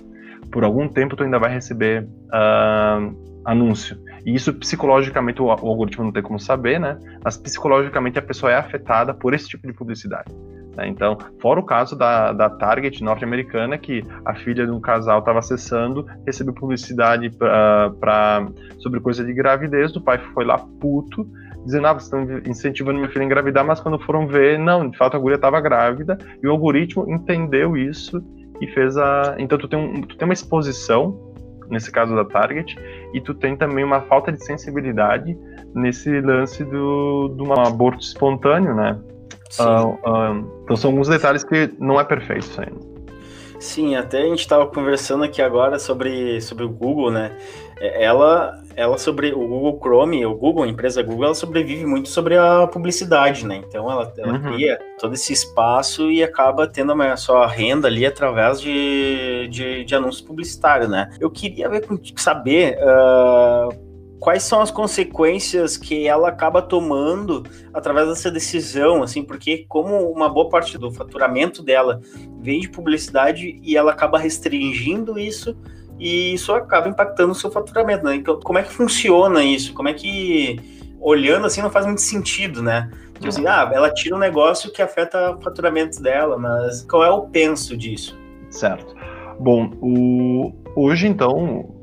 por 0.51 0.65
algum 0.65 0.89
tempo 0.89 1.17
tu 1.17 1.23
ainda 1.23 1.39
vai 1.39 1.53
receber 1.53 2.05
uh, 2.05 3.29
anúncio. 3.45 3.97
E 4.25 4.35
isso 4.35 4.53
psicologicamente 4.55 5.41
o, 5.41 5.47
o, 5.47 5.51
algoritmo 5.51 6.05
não 6.05 6.13
tem 6.13 6.23
como 6.23 6.39
saber, 6.39 6.79
né? 6.79 6.99
Mas 7.25 7.37
psicologicamente 7.37 8.19
a 8.19 8.23
pessoa 8.23 8.53
é 8.53 8.57
afetada 8.57 9.15
por 9.15 9.35
esse 9.35 9.49
tipo 9.49 9.67
de 9.67 9.73
publicidade. 9.73 10.33
Né? 10.77 10.87
Então, 10.87 11.19
fora 11.41 11.59
o 11.59 11.65
caso 11.65 11.97
da, 11.97 12.33
da 12.33 12.49
Target 12.49 13.03
norte-americana, 13.03 13.77
que 13.77 14.05
a 14.25 14.35
filha 14.35 14.65
de 14.65 14.71
um 14.71 14.81
casal 14.81 15.19
estava 15.19 15.41
acessando, 15.41 16.07
recebeu 16.25 16.55
publicidade 16.55 17.31
pra, 17.31 17.91
pra, 17.99 18.47
sobre 18.79 19.01
coisa 19.01 19.25
de 19.25 19.33
gravidez, 19.33 19.95
o 19.97 20.01
pai 20.01 20.19
foi 20.35 20.45
lá 20.45 20.59
puto, 20.81 21.27
dizendo, 21.65 21.87
ah, 21.89 21.95
vocês 21.95 22.05
estão 22.05 22.51
incentivando 22.51 22.99
minha 22.99 23.11
filha 23.11 23.23
a 23.23 23.27
engravidar, 23.27 23.65
mas 23.65 23.81
quando 23.81 23.99
foram 23.99 24.27
ver, 24.27 24.59
não, 24.59 24.89
de 24.89 24.97
fato 24.97 25.17
a 25.17 25.21
guria 25.21 25.35
estava 25.35 25.61
grávida, 25.61 26.17
e 26.43 26.47
o 26.47 26.51
algoritmo 26.51 27.11
entendeu 27.11 27.77
isso 27.77 28.23
e 28.61 28.67
fez 28.69 28.97
a. 28.97 29.37
Então 29.39 29.59
tu 29.59 29.69
tem, 29.69 29.79
um, 29.79 30.03
tu 30.03 30.17
tem 30.17 30.27
uma 30.27 30.35
exposição, 30.35 31.35
nesse 31.69 31.91
caso 31.91 32.15
da 32.15 32.25
Target, 32.25 32.77
e 33.15 33.21
tu 33.21 33.35
tem 33.35 33.57
também 33.57 33.85
uma 33.85 34.01
falta 34.03 34.33
de 34.33 34.45
sensibilidade 34.45 35.37
nesse 35.75 36.21
lance 36.21 36.65
do, 36.65 37.29
do 37.29 37.45
um 37.45 37.53
aborto 37.53 38.03
espontâneo, 38.03 38.75
né? 38.75 38.99
Uh, 39.59 39.89
uh, 39.89 40.61
então 40.65 40.77
são 40.77 40.91
alguns 40.91 41.09
detalhes 41.09 41.43
que 41.43 41.71
não 41.79 41.99
é 41.99 42.05
perfeito 42.05 42.43
isso 42.43 42.61
ainda. 42.61 42.99
Sim, 43.59 43.97
até 43.97 44.23
a 44.23 44.27
gente 44.27 44.41
estava 44.41 44.67
conversando 44.67 45.25
aqui 45.25 45.43
agora 45.43 45.79
sobre, 45.79 46.41
sobre 46.41 46.65
o 46.65 46.69
Google, 46.69 47.11
né? 47.11 47.37
É, 47.81 48.05
ela, 48.05 48.63
ela 48.79 48.97
sobre 48.97 49.33
o 49.33 49.41
Google 49.41 49.81
Chrome, 49.83 50.25
o 50.25 50.37
Google, 50.37 50.63
a 50.63 50.69
empresa 50.69 51.03
Google, 51.03 51.25
ela 51.25 51.35
sobrevive 51.35 51.85
muito 51.85 52.09
sobre 52.09 52.37
a 52.37 52.65
publicidade, 52.69 53.45
né? 53.45 53.61
Então 53.67 53.91
ela, 53.91 54.15
ela 54.17 54.35
uhum. 54.35 54.53
cria 54.53 54.79
todo 55.01 55.15
esse 55.15 55.33
espaço 55.33 56.13
e 56.13 56.23
acaba 56.23 56.65
tendo 56.65 56.93
a 56.93 57.17
sua 57.17 57.45
renda 57.49 57.89
ali 57.89 58.07
através 58.07 58.61
de, 58.61 59.49
de, 59.51 59.85
de 59.85 59.95
anúncios 59.97 60.25
publicitários, 60.25 60.89
né? 60.89 61.11
Eu 61.19 61.29
queria 61.29 61.69
ver, 61.69 61.85
saber 62.15 62.79
uh, 62.79 64.17
quais 64.21 64.45
são 64.45 64.61
as 64.61 64.71
consequências 64.71 65.77
que 65.77 66.07
ela 66.07 66.29
acaba 66.29 66.63
tomando 66.63 67.43
através 67.75 68.07
dessa 68.07 68.31
decisão, 68.31 69.03
assim, 69.03 69.25
porque 69.25 69.67
como 69.69 70.09
uma 70.09 70.29
boa 70.29 70.49
parte 70.49 70.79
do 70.79 70.93
faturamento 70.93 71.65
dela 71.65 72.01
vem 72.41 72.61
de 72.61 72.69
publicidade 72.69 73.59
e 73.61 73.77
ela 73.77 73.91
acaba 73.91 74.21
restringindo 74.21 75.19
isso 75.19 75.57
e 75.99 76.35
isso 76.35 76.53
acaba 76.53 76.89
impactando 76.89 77.33
o 77.33 77.35
seu 77.35 77.51
faturamento, 77.51 78.05
né? 78.05 78.17
Então, 78.17 78.39
como 78.41 78.59
é 78.59 78.63
que 78.63 78.73
funciona 78.73 79.43
isso? 79.43 79.73
Como 79.75 79.89
é 79.89 79.93
que, 79.93 80.61
olhando 81.01 81.47
assim, 81.47 81.61
não 81.61 81.71
faz 81.71 81.87
muito 81.87 82.01
sentido, 82.01 82.63
né? 82.63 82.91
Tipo 83.15 83.29
assim, 83.29 83.47
ah, 83.47 83.69
ela 83.73 83.93
tira 83.93 84.15
um 84.15 84.19
negócio 84.19 84.71
que 84.71 84.81
afeta 84.81 85.33
o 85.33 85.43
faturamento 85.43 86.01
dela, 86.01 86.39
mas 86.39 86.83
qual 86.83 87.05
é 87.05 87.11
o 87.11 87.23
penso 87.23 87.77
disso? 87.77 88.17
Certo. 88.49 88.95
Bom, 89.41 89.73
o... 89.81 90.53
hoje 90.77 91.09
então, 91.09 91.75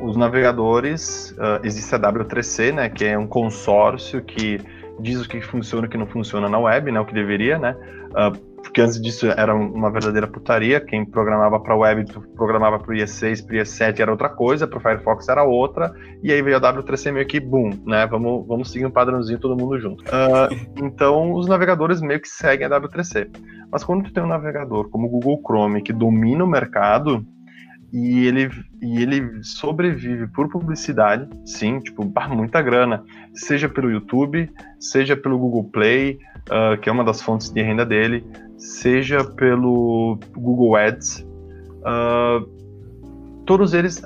os 0.00 0.16
navegadores, 0.16 1.32
uh, 1.32 1.64
existe 1.64 1.94
a 1.94 1.98
W3C, 1.98 2.72
né, 2.72 2.88
que 2.88 3.04
é 3.04 3.16
um 3.16 3.26
consórcio 3.26 4.22
que 4.22 4.58
diz 4.98 5.20
o 5.20 5.28
que 5.28 5.40
funciona 5.40 5.84
e 5.84 5.88
o 5.88 5.90
que 5.90 5.98
não 5.98 6.06
funciona 6.06 6.48
na 6.48 6.58
web, 6.58 6.90
né, 6.90 7.00
o 7.00 7.04
que 7.04 7.14
deveria, 7.14 7.58
né, 7.58 7.76
uh, 8.10 8.51
porque 8.62 8.80
antes 8.80 9.00
disso 9.00 9.26
era 9.26 9.54
uma 9.54 9.90
verdadeira 9.90 10.26
putaria, 10.26 10.80
quem 10.80 11.04
programava 11.04 11.60
para 11.60 11.76
web 11.76 12.04
programava 12.34 12.78
para 12.78 12.92
o 12.92 12.94
IE6, 12.94 13.44
para 13.44 13.56
o 13.56 13.58
IE7 13.58 14.00
era 14.00 14.10
outra 14.10 14.28
coisa, 14.28 14.66
para 14.66 14.78
o 14.78 14.80
Firefox 14.80 15.28
era 15.28 15.42
outra, 15.42 15.92
e 16.22 16.32
aí 16.32 16.40
veio 16.40 16.56
a 16.56 16.60
W3C 16.60 17.12
meio 17.12 17.26
que 17.26 17.40
boom, 17.40 17.70
né, 17.84 18.06
vamos, 18.06 18.46
vamos 18.46 18.70
seguir 18.70 18.86
um 18.86 18.90
padrãozinho 18.90 19.38
todo 19.38 19.60
mundo 19.60 19.78
junto. 19.78 20.02
Uh, 20.04 20.84
então 20.84 21.32
os 21.32 21.46
navegadores 21.46 22.00
meio 22.00 22.20
que 22.20 22.28
seguem 22.28 22.66
a 22.66 22.70
W3C. 22.70 23.28
Mas 23.70 23.84
quando 23.84 24.04
tu 24.04 24.12
tem 24.12 24.22
um 24.22 24.28
navegador 24.28 24.88
como 24.90 25.06
o 25.06 25.10
Google 25.10 25.40
Chrome 25.44 25.82
que 25.82 25.92
domina 25.92 26.44
o 26.44 26.48
mercado, 26.48 27.26
e 27.92 28.26
ele, 28.26 28.50
e 28.80 29.02
ele 29.02 29.44
sobrevive 29.44 30.26
por 30.28 30.48
publicidade, 30.48 31.28
sim, 31.44 31.78
tipo, 31.78 32.10
muita 32.30 32.62
grana, 32.62 33.04
seja 33.34 33.68
pelo 33.68 33.90
YouTube, 33.90 34.50
seja 34.80 35.14
pelo 35.14 35.38
Google 35.38 35.64
Play, 35.64 36.18
uh, 36.48 36.80
que 36.80 36.88
é 36.88 36.92
uma 36.92 37.04
das 37.04 37.20
fontes 37.20 37.50
de 37.50 37.60
renda 37.60 37.84
dele, 37.84 38.24
seja 38.62 39.24
pelo 39.24 40.18
Google 40.36 40.76
Ads. 40.76 41.26
Uh, 41.80 42.46
todos 43.44 43.74
eles 43.74 44.00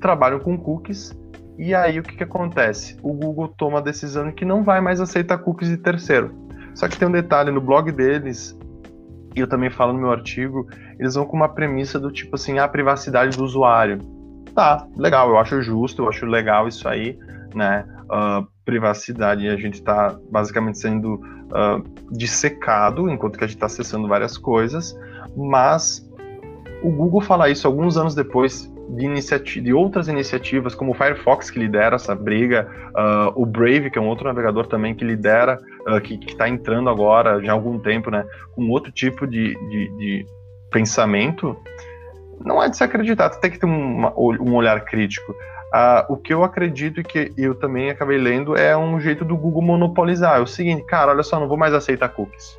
trabalham 0.00 0.38
com 0.38 0.56
cookies. 0.58 1.16
E 1.58 1.74
aí 1.74 1.98
o 1.98 2.02
que, 2.02 2.16
que 2.16 2.24
acontece? 2.24 2.96
O 3.02 3.12
Google 3.14 3.48
toma 3.48 3.78
a 3.78 3.80
decisão 3.80 4.28
de 4.28 4.32
que 4.32 4.44
não 4.44 4.62
vai 4.62 4.80
mais 4.80 5.00
aceitar 5.00 5.38
cookies 5.38 5.70
de 5.70 5.78
terceiro. 5.78 6.34
Só 6.74 6.88
que 6.88 6.98
tem 6.98 7.08
um 7.08 7.12
detalhe 7.12 7.50
no 7.50 7.60
blog 7.60 7.90
deles, 7.90 8.58
e 9.34 9.40
eu 9.40 9.46
também 9.46 9.70
falo 9.70 9.92
no 9.92 10.00
meu 10.00 10.10
artigo, 10.10 10.66
eles 10.98 11.14
vão 11.14 11.24
com 11.24 11.36
uma 11.36 11.48
premissa 11.48 11.98
do 11.98 12.10
tipo 12.10 12.36
assim, 12.36 12.58
a 12.58 12.68
privacidade 12.68 13.36
do 13.36 13.44
usuário. 13.44 13.98
Tá, 14.54 14.86
legal, 14.96 15.30
eu 15.30 15.38
acho 15.38 15.62
justo, 15.62 16.02
eu 16.02 16.08
acho 16.08 16.26
legal 16.26 16.68
isso 16.68 16.86
aí, 16.88 17.18
né? 17.56 17.84
Uh, 18.04 18.46
privacidade, 18.64 19.48
a 19.48 19.56
gente 19.56 19.74
está 19.74 20.16
basicamente 20.30 20.78
sendo 20.78 21.14
uh, 21.14 21.82
dissecado 22.10 23.10
enquanto 23.10 23.38
que 23.38 23.44
a 23.44 23.46
gente 23.46 23.56
está 23.56 23.66
acessando 23.66 24.06
várias 24.06 24.38
coisas, 24.38 24.96
mas 25.36 26.08
o 26.82 26.90
Google 26.90 27.20
fala 27.20 27.48
isso 27.48 27.66
alguns 27.66 27.96
anos 27.96 28.14
depois 28.14 28.70
de, 28.90 29.60
de 29.60 29.72
outras 29.72 30.08
iniciativas, 30.08 30.74
como 30.74 30.92
o 30.92 30.94
Firefox, 30.94 31.50
que 31.50 31.58
lidera 31.58 31.96
essa 31.96 32.14
briga, 32.14 32.68
uh, 32.90 33.40
o 33.40 33.46
Brave, 33.46 33.90
que 33.90 33.98
é 33.98 34.02
um 34.02 34.08
outro 34.08 34.26
navegador 34.26 34.66
também 34.66 34.94
que 34.94 35.04
lidera, 35.04 35.58
uh, 35.88 36.00
que 36.00 36.18
está 36.26 36.48
entrando 36.48 36.90
agora 36.90 37.42
já 37.42 37.52
há 37.52 37.54
algum 37.54 37.78
tempo, 37.78 38.10
né, 38.10 38.24
com 38.54 38.68
outro 38.68 38.92
tipo 38.92 39.26
de, 39.26 39.54
de, 39.54 39.96
de 39.96 40.26
pensamento, 40.70 41.56
não 42.44 42.62
é 42.62 42.68
de 42.68 42.76
se 42.76 42.84
acreditar, 42.84 43.30
tem 43.30 43.50
que 43.50 43.58
ter 43.58 43.66
um, 43.66 44.06
um 44.16 44.54
olhar 44.54 44.84
crítico. 44.84 45.34
Uh, 45.72 46.12
o 46.12 46.16
que 46.18 46.34
eu 46.34 46.44
acredito 46.44 47.00
e 47.00 47.04
que 47.04 47.32
eu 47.36 47.54
também 47.54 47.88
acabei 47.88 48.18
lendo 48.18 48.54
é 48.54 48.76
um 48.76 49.00
jeito 49.00 49.24
do 49.24 49.34
Google 49.34 49.62
monopolizar. 49.62 50.36
É 50.36 50.40
o 50.40 50.46
seguinte, 50.46 50.84
cara, 50.84 51.12
olha 51.12 51.22
só, 51.22 51.40
não 51.40 51.48
vou 51.48 51.56
mais 51.56 51.72
aceitar 51.72 52.10
cookies. 52.10 52.58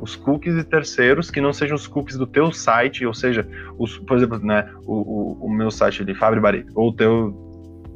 Os 0.00 0.14
cookies 0.14 0.54
de 0.54 0.62
terceiros 0.62 1.28
que 1.28 1.40
não 1.40 1.52
sejam 1.52 1.74
os 1.74 1.88
cookies 1.88 2.16
do 2.16 2.26
teu 2.26 2.52
site, 2.52 3.04
ou 3.04 3.12
seja, 3.12 3.48
os, 3.76 3.98
por 3.98 4.16
exemplo, 4.16 4.38
né, 4.38 4.70
o, 4.84 4.94
o, 4.94 5.46
o 5.46 5.50
meu 5.50 5.72
site 5.72 6.04
de 6.04 6.14
Fabri 6.14 6.38
Bari, 6.38 6.66
ou 6.74 6.90
o 6.90 6.92
teu 6.92 7.34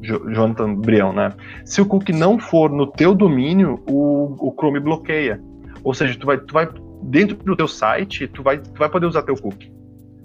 Jonathan 0.01 0.75
Brião, 0.75 1.13
né? 1.13 1.31
Se 1.63 1.79
o 1.79 1.85
cookie 1.85 2.11
não 2.11 2.39
for 2.39 2.69
no 2.71 2.87
teu 2.87 3.13
domínio, 3.13 3.81
o, 3.87 4.49
o 4.49 4.53
Chrome 4.57 4.79
bloqueia. 4.79 5.39
Ou 5.83 5.93
seja, 5.93 6.17
tu 6.19 6.25
vai, 6.25 6.37
tu 6.37 6.53
vai 6.53 6.67
dentro 7.03 7.37
do 7.37 7.55
teu 7.55 7.67
site, 7.67 8.27
tu 8.27 8.43
vai, 8.43 8.57
tu 8.57 8.77
vai 8.77 8.89
poder 8.89 9.05
usar 9.05 9.21
teu 9.21 9.35
cookie. 9.35 9.71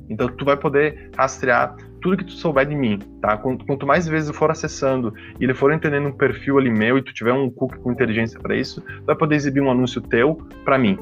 Então 0.08 0.28
tu 0.28 0.44
vai 0.44 0.56
poder 0.56 1.10
rastrear 1.16 1.76
tudo 2.00 2.16
que 2.16 2.24
tu 2.24 2.32
souber 2.32 2.66
de 2.66 2.74
mim, 2.74 2.98
tá? 3.20 3.36
Quanto, 3.36 3.64
quanto 3.64 3.86
mais 3.86 4.06
vezes 4.06 4.28
eu 4.28 4.34
for 4.34 4.50
acessando 4.50 5.12
e 5.40 5.44
ele 5.44 5.54
for 5.54 5.72
entendendo 5.72 6.08
um 6.08 6.12
perfil 6.12 6.58
ali 6.58 6.70
meu 6.70 6.98
e 6.98 7.02
tu 7.02 7.12
tiver 7.12 7.32
um 7.32 7.50
cookie 7.50 7.78
com 7.78 7.92
inteligência 7.92 8.38
para 8.38 8.56
isso, 8.56 8.80
tu 8.80 9.04
vai 9.04 9.16
poder 9.16 9.36
exibir 9.36 9.60
um 9.60 9.70
anúncio 9.70 10.00
teu 10.00 10.36
para 10.64 10.78
mim 10.78 10.98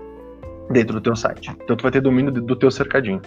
dentro 0.70 0.94
do 0.94 1.00
teu 1.00 1.16
site. 1.16 1.50
Então 1.62 1.76
tu 1.76 1.82
vai 1.82 1.92
ter 1.92 2.00
domínio 2.00 2.32
do 2.32 2.56
teu 2.56 2.70
cercadinho. 2.70 3.20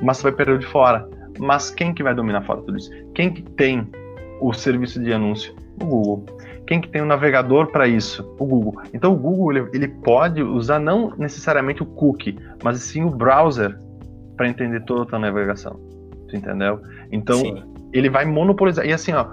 Mas 0.00 0.18
tu 0.18 0.24
vai 0.24 0.32
perder 0.32 0.58
de 0.58 0.66
fora. 0.66 1.08
Mas 1.38 1.70
quem 1.70 1.92
que 1.92 2.02
vai 2.02 2.14
dominar 2.14 2.42
fora 2.42 2.60
tudo 2.60 2.76
isso? 2.76 2.90
Quem 3.14 3.32
que 3.32 3.42
tem 3.42 3.86
o 4.40 4.52
serviço 4.52 5.02
de 5.02 5.12
anúncio? 5.12 5.54
O 5.80 5.86
Google. 5.86 6.26
Quem 6.66 6.80
que 6.80 6.88
tem 6.88 7.00
o 7.00 7.04
um 7.04 7.08
navegador 7.08 7.68
para 7.68 7.86
isso? 7.86 8.28
O 8.38 8.44
Google. 8.44 8.82
Então 8.92 9.12
o 9.12 9.16
Google 9.16 9.52
ele, 9.52 9.68
ele 9.72 9.88
pode 9.88 10.42
usar 10.42 10.78
não 10.78 11.12
necessariamente 11.16 11.82
o 11.82 11.86
cookie, 11.86 12.38
mas 12.62 12.80
sim 12.80 13.04
o 13.04 13.10
browser 13.10 13.78
para 14.36 14.48
entender 14.48 14.84
toda 14.84 15.02
a 15.02 15.06
tua 15.06 15.18
navegação. 15.18 15.87
Tu 16.28 16.36
entendeu? 16.36 16.80
Então, 17.10 17.38
Sim. 17.38 17.62
ele 17.92 18.10
vai 18.10 18.24
monopolizar. 18.24 18.86
E 18.86 18.92
assim, 18.92 19.12
ó, 19.12 19.26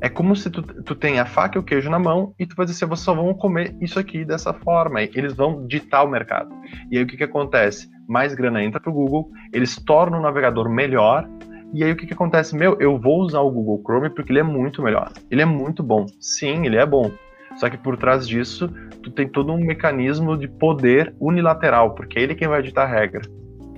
é 0.00 0.08
como 0.08 0.34
se 0.36 0.50
tu, 0.50 0.62
tu 0.62 0.94
tem 0.94 1.18
a 1.18 1.24
faca 1.24 1.56
e 1.56 1.60
o 1.60 1.62
queijo 1.62 1.88
na 1.88 1.98
mão 1.98 2.34
e 2.38 2.46
tu 2.46 2.54
vai 2.54 2.66
dizer 2.66 2.76
assim, 2.76 2.90
vocês 2.90 3.04
só 3.04 3.14
vão 3.14 3.32
comer 3.32 3.74
isso 3.80 3.98
aqui 3.98 4.24
dessa 4.24 4.52
forma. 4.52 5.02
E 5.02 5.10
eles 5.14 5.34
vão 5.34 5.66
ditar 5.66 6.04
o 6.04 6.08
mercado. 6.08 6.54
E 6.90 6.98
aí 6.98 7.04
o 7.04 7.06
que, 7.06 7.16
que 7.16 7.24
acontece? 7.24 7.88
Mais 8.08 8.34
grana 8.34 8.62
entra 8.62 8.80
pro 8.80 8.92
Google, 8.92 9.30
eles 9.52 9.76
tornam 9.76 10.18
o 10.18 10.22
navegador 10.22 10.68
melhor. 10.68 11.26
E 11.72 11.82
aí 11.82 11.90
o 11.90 11.96
que, 11.96 12.06
que 12.06 12.12
acontece? 12.12 12.54
Meu, 12.54 12.76
eu 12.80 12.98
vou 12.98 13.20
usar 13.20 13.40
o 13.40 13.50
Google 13.50 13.80
Chrome 13.82 14.10
porque 14.10 14.30
ele 14.30 14.40
é 14.40 14.44
muito 14.44 14.82
melhor. 14.82 15.10
Ele 15.30 15.42
é 15.42 15.46
muito 15.46 15.82
bom. 15.82 16.06
Sim, 16.20 16.66
ele 16.66 16.76
é 16.76 16.84
bom. 16.84 17.10
Só 17.56 17.70
que 17.70 17.78
por 17.78 17.96
trás 17.96 18.28
disso, 18.28 18.68
tu 19.02 19.10
tem 19.10 19.28
todo 19.28 19.52
um 19.52 19.64
mecanismo 19.64 20.36
de 20.36 20.48
poder 20.48 21.14
unilateral, 21.20 21.94
porque 21.94 22.18
é 22.18 22.22
ele 22.22 22.34
quem 22.34 22.48
vai 22.48 22.62
ditar 22.62 22.84
a 22.84 22.90
regra. 22.90 23.22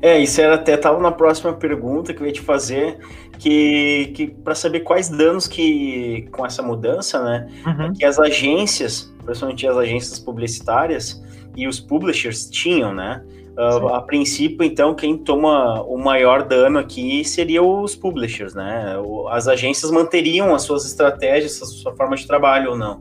É, 0.06 0.20
isso 0.20 0.40
era 0.40 0.54
até 0.54 0.76
tava 0.76 1.00
na 1.00 1.10
próxima 1.10 1.52
pergunta 1.52 2.14
que 2.14 2.22
eu 2.22 2.28
ia 2.28 2.32
te 2.32 2.40
fazer, 2.40 2.96
que, 3.40 4.12
que 4.14 4.28
para 4.28 4.54
saber 4.54 4.80
quais 4.80 5.08
danos 5.08 5.48
que 5.48 6.28
com 6.30 6.46
essa 6.46 6.62
mudança, 6.62 7.20
né, 7.25 7.48
uhum. 7.66 7.92
que 7.92 8.04
as 8.04 8.16
agências, 8.16 9.12
principalmente 9.25 9.66
as 9.66 9.76
agências 9.76 10.20
publicitárias 10.20 11.20
e 11.56 11.66
os 11.66 11.80
publishers 11.80 12.48
tinham, 12.48 12.94
né? 12.94 13.20
Uh, 13.58 13.88
a 13.88 14.00
princípio, 14.00 14.64
então, 14.64 14.94
quem 14.94 15.18
toma 15.18 15.82
o 15.82 15.98
maior 15.98 16.44
dano 16.44 16.78
aqui 16.78 17.25
seria 17.25 17.60
os 17.60 17.96
publishers, 17.96 18.54
né? 18.54 18.94
As 19.30 19.48
agências 19.48 19.90
manteriam 19.90 20.54
as 20.54 20.62
suas 20.62 20.86
estratégias, 20.86 21.60
a 21.60 21.66
sua 21.66 21.96
forma 21.96 22.14
de 22.14 22.28
trabalho 22.28 22.72
ou 22.72 22.78
não? 22.78 23.00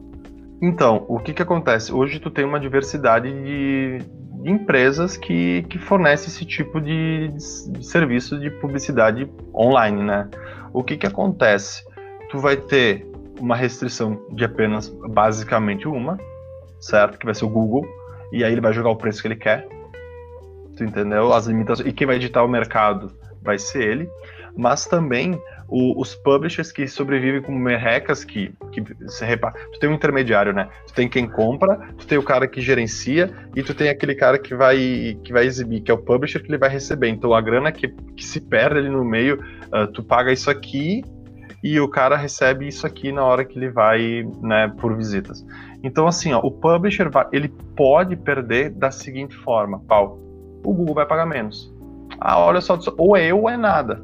Então, 0.60 1.06
o 1.08 1.20
que 1.20 1.34
que 1.34 1.42
acontece? 1.42 1.94
Hoje 1.94 2.20
tu 2.20 2.32
tem 2.32 2.46
uma 2.46 2.60
diversidade 2.60 3.30
de, 3.32 4.00
empresas 4.46 5.18
que, 5.18 5.64
que 5.64 5.80
fornecem 5.80 6.28
esse 6.28 6.46
tipo 6.46 6.80
de, 6.80 7.30
de, 7.30 7.86
serviço 7.86 8.40
de 8.40 8.52
publicidade 8.52 9.30
online, 9.54 10.04
né? 10.04 10.30
O 10.72 10.84
que 10.84 10.96
que 10.96 11.08
acontece? 11.08 11.84
Tu 12.30 12.38
vai 12.38 12.56
ter 12.56 13.08
uma 13.40 13.56
restrição 13.56 14.22
de 14.32 14.46
apenas 14.46 14.88
basicamente 15.10 15.88
uma, 15.88 16.18
certo? 16.80 17.18
Que 17.18 17.26
vai 17.26 17.34
ser 17.34 17.46
o 17.46 17.50
Google, 17.50 17.86
e 18.32 18.44
aí 18.44 18.52
ele 18.52 18.62
vai 18.62 18.72
jogar 18.72 18.90
o 18.92 18.96
preço 18.96 19.22
que 19.22 19.28
ele 19.28 19.36
quer. 19.36 19.68
Tu 20.78 20.84
entendeu? 20.84 21.34
As 21.34 21.48
limitações. 21.48 21.90
E 21.90 21.94
quem 21.94 22.06
vai 22.06 22.18
editar 22.18 22.44
o 22.44 22.48
mercado 22.48 23.12
vai 23.46 23.58
ser 23.58 23.88
ele. 23.88 24.10
Mas 24.58 24.86
também 24.86 25.40
o, 25.68 26.00
os 26.00 26.16
publishers 26.16 26.72
que 26.72 26.88
sobrevivem 26.88 27.42
como 27.42 27.58
merrecas 27.58 28.24
que, 28.24 28.54
que 28.72 28.84
se 29.10 29.26
repara. 29.26 29.56
Tu 29.74 29.80
tem 29.80 29.90
um 29.90 29.94
intermediário, 29.94 30.54
né? 30.54 30.70
Tu 30.88 30.94
tem 30.94 31.10
quem 31.10 31.28
compra, 31.28 31.78
tu 31.98 32.06
tem 32.06 32.18
o 32.18 32.24
cara 32.24 32.48
que 32.48 32.62
gerencia 32.62 33.32
e 33.56 33.64
tu 33.64 33.74
tem 33.74 33.90
aquele 33.90 34.16
cara 34.16 34.38
que 34.38 34.56
vai, 34.56 35.18
que 35.24 35.34
vai 35.34 35.46
exibir, 35.46 35.82
que 35.82 35.92
é 35.92 35.94
o 35.94 35.98
publisher 35.98 36.42
que 36.42 36.50
ele 36.50 36.58
vai 36.58 36.70
receber. 36.70 37.10
Então 37.10 37.34
a 37.34 37.42
grana 37.42 37.72
que, 37.72 37.88
que 37.88 38.24
se 38.24 38.42
perde 38.42 38.80
ali 38.80 38.90
no 38.90 39.04
meio, 39.04 39.40
uh, 39.74 39.88
tu 39.92 40.04
paga 40.04 40.32
isso 40.32 40.50
aqui 40.50 41.04
e 41.64 41.80
o 41.80 41.90
cara 41.90 42.16
recebe 42.16 42.68
isso 42.68 42.86
aqui 42.86 43.12
na 43.12 43.24
hora 43.24 43.44
que 43.44 43.58
ele 43.58 43.70
vai, 43.70 44.24
né, 44.42 44.72
por 44.80 44.96
visitas. 44.96 45.44
Então 45.84 46.08
assim, 46.08 46.32
ó, 46.32 46.40
o 46.40 46.52
publisher 46.52 47.10
vai, 47.10 47.26
ele 47.32 47.50
pode 47.76 48.16
perder 48.16 48.70
da 48.70 48.92
seguinte 48.92 49.36
forma, 49.38 49.80
pau. 49.80 50.20
O 50.64 50.74
Google 50.74 50.96
vai 50.96 51.06
pagar 51.06 51.26
menos. 51.28 51.75
Ah, 52.20 52.40
olha 52.40 52.62
só, 52.62 52.78
ou 52.98 53.16
é 53.16 53.26
eu 53.26 53.42
ou 53.42 53.50
é 53.50 53.58
nada 53.58 54.02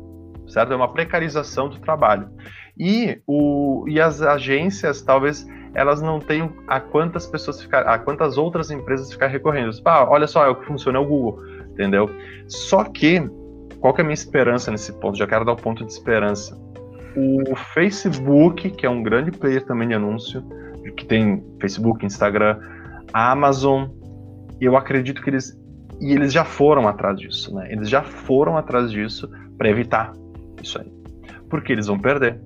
certo? 0.51 0.73
É 0.73 0.75
uma 0.75 0.91
precarização 0.91 1.69
do 1.69 1.79
trabalho. 1.79 2.29
E, 2.77 3.19
o, 3.25 3.85
e 3.87 3.99
as 3.99 4.21
agências, 4.21 5.01
talvez, 5.01 5.47
elas 5.73 6.01
não 6.01 6.19
tenham 6.19 6.53
a 6.67 6.79
quantas 6.79 7.25
pessoas 7.25 7.61
ficar, 7.61 7.81
a 7.81 7.97
quantas 7.97 8.37
outras 8.37 8.69
empresas 8.69 9.11
ficar 9.11 9.27
recorrendo. 9.27 9.71
Ah, 9.85 10.05
olha 10.09 10.27
só, 10.27 10.45
é 10.45 10.49
o 10.49 10.55
que 10.55 10.65
funciona 10.65 10.97
é 10.97 11.01
o 11.01 11.05
Google, 11.05 11.39
entendeu? 11.71 12.09
Só 12.47 12.83
que, 12.83 13.21
qual 13.79 13.93
que 13.93 14.01
é 14.01 14.03
a 14.03 14.05
minha 14.05 14.13
esperança 14.13 14.69
nesse 14.71 14.91
ponto? 14.99 15.17
Já 15.17 15.25
quero 15.25 15.45
dar 15.45 15.53
o 15.53 15.55
um 15.55 15.57
ponto 15.57 15.85
de 15.85 15.91
esperança. 15.91 16.59
O 17.15 17.55
Facebook, 17.73 18.69
que 18.71 18.85
é 18.85 18.89
um 18.89 19.03
grande 19.03 19.31
player 19.31 19.65
também 19.65 19.87
de 19.87 19.93
anúncio, 19.93 20.43
que 20.95 21.05
tem 21.05 21.43
Facebook, 21.59 22.05
Instagram, 22.05 22.57
a 23.13 23.31
Amazon, 23.31 23.89
eu 24.59 24.77
acredito 24.77 25.21
que 25.21 25.29
eles 25.29 25.60
e 26.01 26.13
eles 26.13 26.33
já 26.33 26.43
foram 26.43 26.87
atrás 26.87 27.19
disso, 27.19 27.53
né? 27.53 27.71
Eles 27.71 27.87
já 27.87 28.01
foram 28.01 28.57
atrás 28.57 28.91
disso 28.91 29.29
para 29.55 29.69
evitar 29.69 30.11
isso 30.61 30.81
aí, 30.81 30.91
porque 31.47 31.71
eles 31.71 31.85
vão 31.85 31.99
perder. 31.99 32.41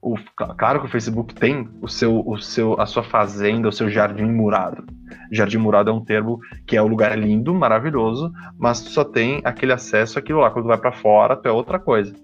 O, 0.00 0.16
claro 0.58 0.80
que 0.80 0.86
o 0.86 0.90
Facebook 0.90 1.34
tem 1.34 1.68
o 1.80 1.88
seu, 1.88 2.26
o 2.26 2.38
seu, 2.38 2.80
a 2.80 2.86
sua 2.86 3.02
fazenda, 3.02 3.68
o 3.68 3.72
seu 3.72 3.88
jardim 3.88 4.24
murado. 4.24 4.84
Jardim 5.30 5.58
murado 5.58 5.90
é 5.90 5.92
um 5.92 6.04
termo 6.04 6.40
que 6.66 6.76
é 6.76 6.82
um 6.82 6.86
lugar 6.86 7.18
lindo, 7.18 7.54
maravilhoso, 7.54 8.30
mas 8.58 8.82
tu 8.82 8.90
só 8.90 9.04
tem 9.04 9.40
aquele 9.44 9.72
acesso 9.72 10.18
àquilo 10.18 10.40
lá. 10.40 10.50
Quando 10.50 10.66
tu 10.66 10.68
vai 10.68 10.78
para 10.78 10.92
fora, 10.92 11.36
tu 11.36 11.48
é 11.48 11.52
outra 11.52 11.78
coisa. 11.78 12.14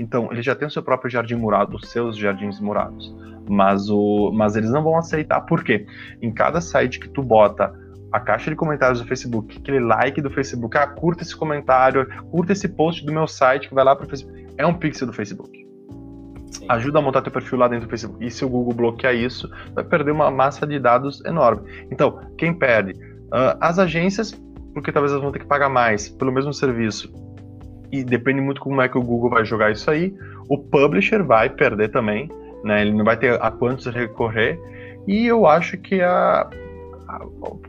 Então, 0.00 0.28
ele 0.32 0.42
já 0.42 0.54
tem 0.54 0.66
o 0.66 0.70
seu 0.70 0.82
próprio 0.82 1.10
jardim 1.10 1.36
murado, 1.36 1.76
os 1.76 1.90
seus 1.90 2.16
jardins 2.16 2.60
murados. 2.60 3.14
Mas, 3.48 3.88
o, 3.88 4.32
mas 4.32 4.56
eles 4.56 4.70
não 4.70 4.82
vão 4.82 4.96
aceitar, 4.96 5.40
por 5.42 5.62
quê? 5.62 5.86
Em 6.20 6.32
cada 6.32 6.60
site 6.60 6.98
que 6.98 7.08
tu 7.08 7.22
bota 7.22 7.72
a 8.12 8.20
caixa 8.20 8.50
de 8.50 8.56
comentários 8.56 9.00
do 9.00 9.06
Facebook, 9.06 9.58
aquele 9.58 9.80
like 9.80 10.20
do 10.20 10.30
Facebook, 10.30 10.76
ah, 10.76 10.86
curta 10.86 11.22
esse 11.22 11.36
comentário, 11.36 12.06
curta 12.30 12.52
esse 12.52 12.68
post 12.68 13.04
do 13.04 13.12
meu 13.12 13.26
site 13.26 13.68
que 13.68 13.74
vai 13.74 13.84
lá 13.84 13.94
para 13.94 14.06
o 14.06 14.08
Facebook, 14.08 14.46
é 14.56 14.66
um 14.66 14.74
pixel 14.74 15.06
do 15.06 15.12
Facebook. 15.12 15.66
Sim. 16.50 16.66
Ajuda 16.68 16.98
a 16.98 17.02
montar 17.02 17.22
teu 17.22 17.30
perfil 17.32 17.58
lá 17.58 17.68
dentro 17.68 17.86
do 17.86 17.90
Facebook. 17.90 18.24
E 18.24 18.30
se 18.30 18.44
o 18.44 18.48
Google 18.48 18.74
bloquear 18.74 19.14
isso, 19.14 19.50
vai 19.74 19.84
perder 19.84 20.12
uma 20.12 20.30
massa 20.30 20.66
de 20.66 20.78
dados 20.78 21.22
enorme. 21.24 21.68
Então, 21.90 22.20
quem 22.38 22.54
perde? 22.54 22.92
Uh, 22.92 23.56
as 23.60 23.78
agências, 23.78 24.32
porque 24.72 24.90
talvez 24.90 25.12
elas 25.12 25.22
vão 25.22 25.30
ter 25.30 25.40
que 25.40 25.46
pagar 25.46 25.68
mais 25.68 26.08
pelo 26.08 26.32
mesmo 26.32 26.52
serviço. 26.52 27.12
E 27.92 28.02
depende 28.02 28.40
muito 28.40 28.60
como 28.60 28.80
é 28.80 28.88
que 28.88 28.98
o 28.98 29.02
Google 29.02 29.30
vai 29.30 29.44
jogar 29.44 29.70
isso 29.70 29.90
aí. 29.90 30.14
O 30.48 30.58
publisher 30.58 31.22
vai 31.22 31.50
perder 31.50 31.90
também, 31.90 32.30
né? 32.64 32.82
Ele 32.82 32.92
não 32.92 33.04
vai 33.04 33.16
ter 33.16 33.40
a 33.42 33.50
quantos 33.50 33.86
recorrer. 33.86 34.58
E 35.06 35.26
eu 35.26 35.46
acho 35.46 35.76
que 35.78 36.00
a, 36.02 36.48
a 37.08 37.20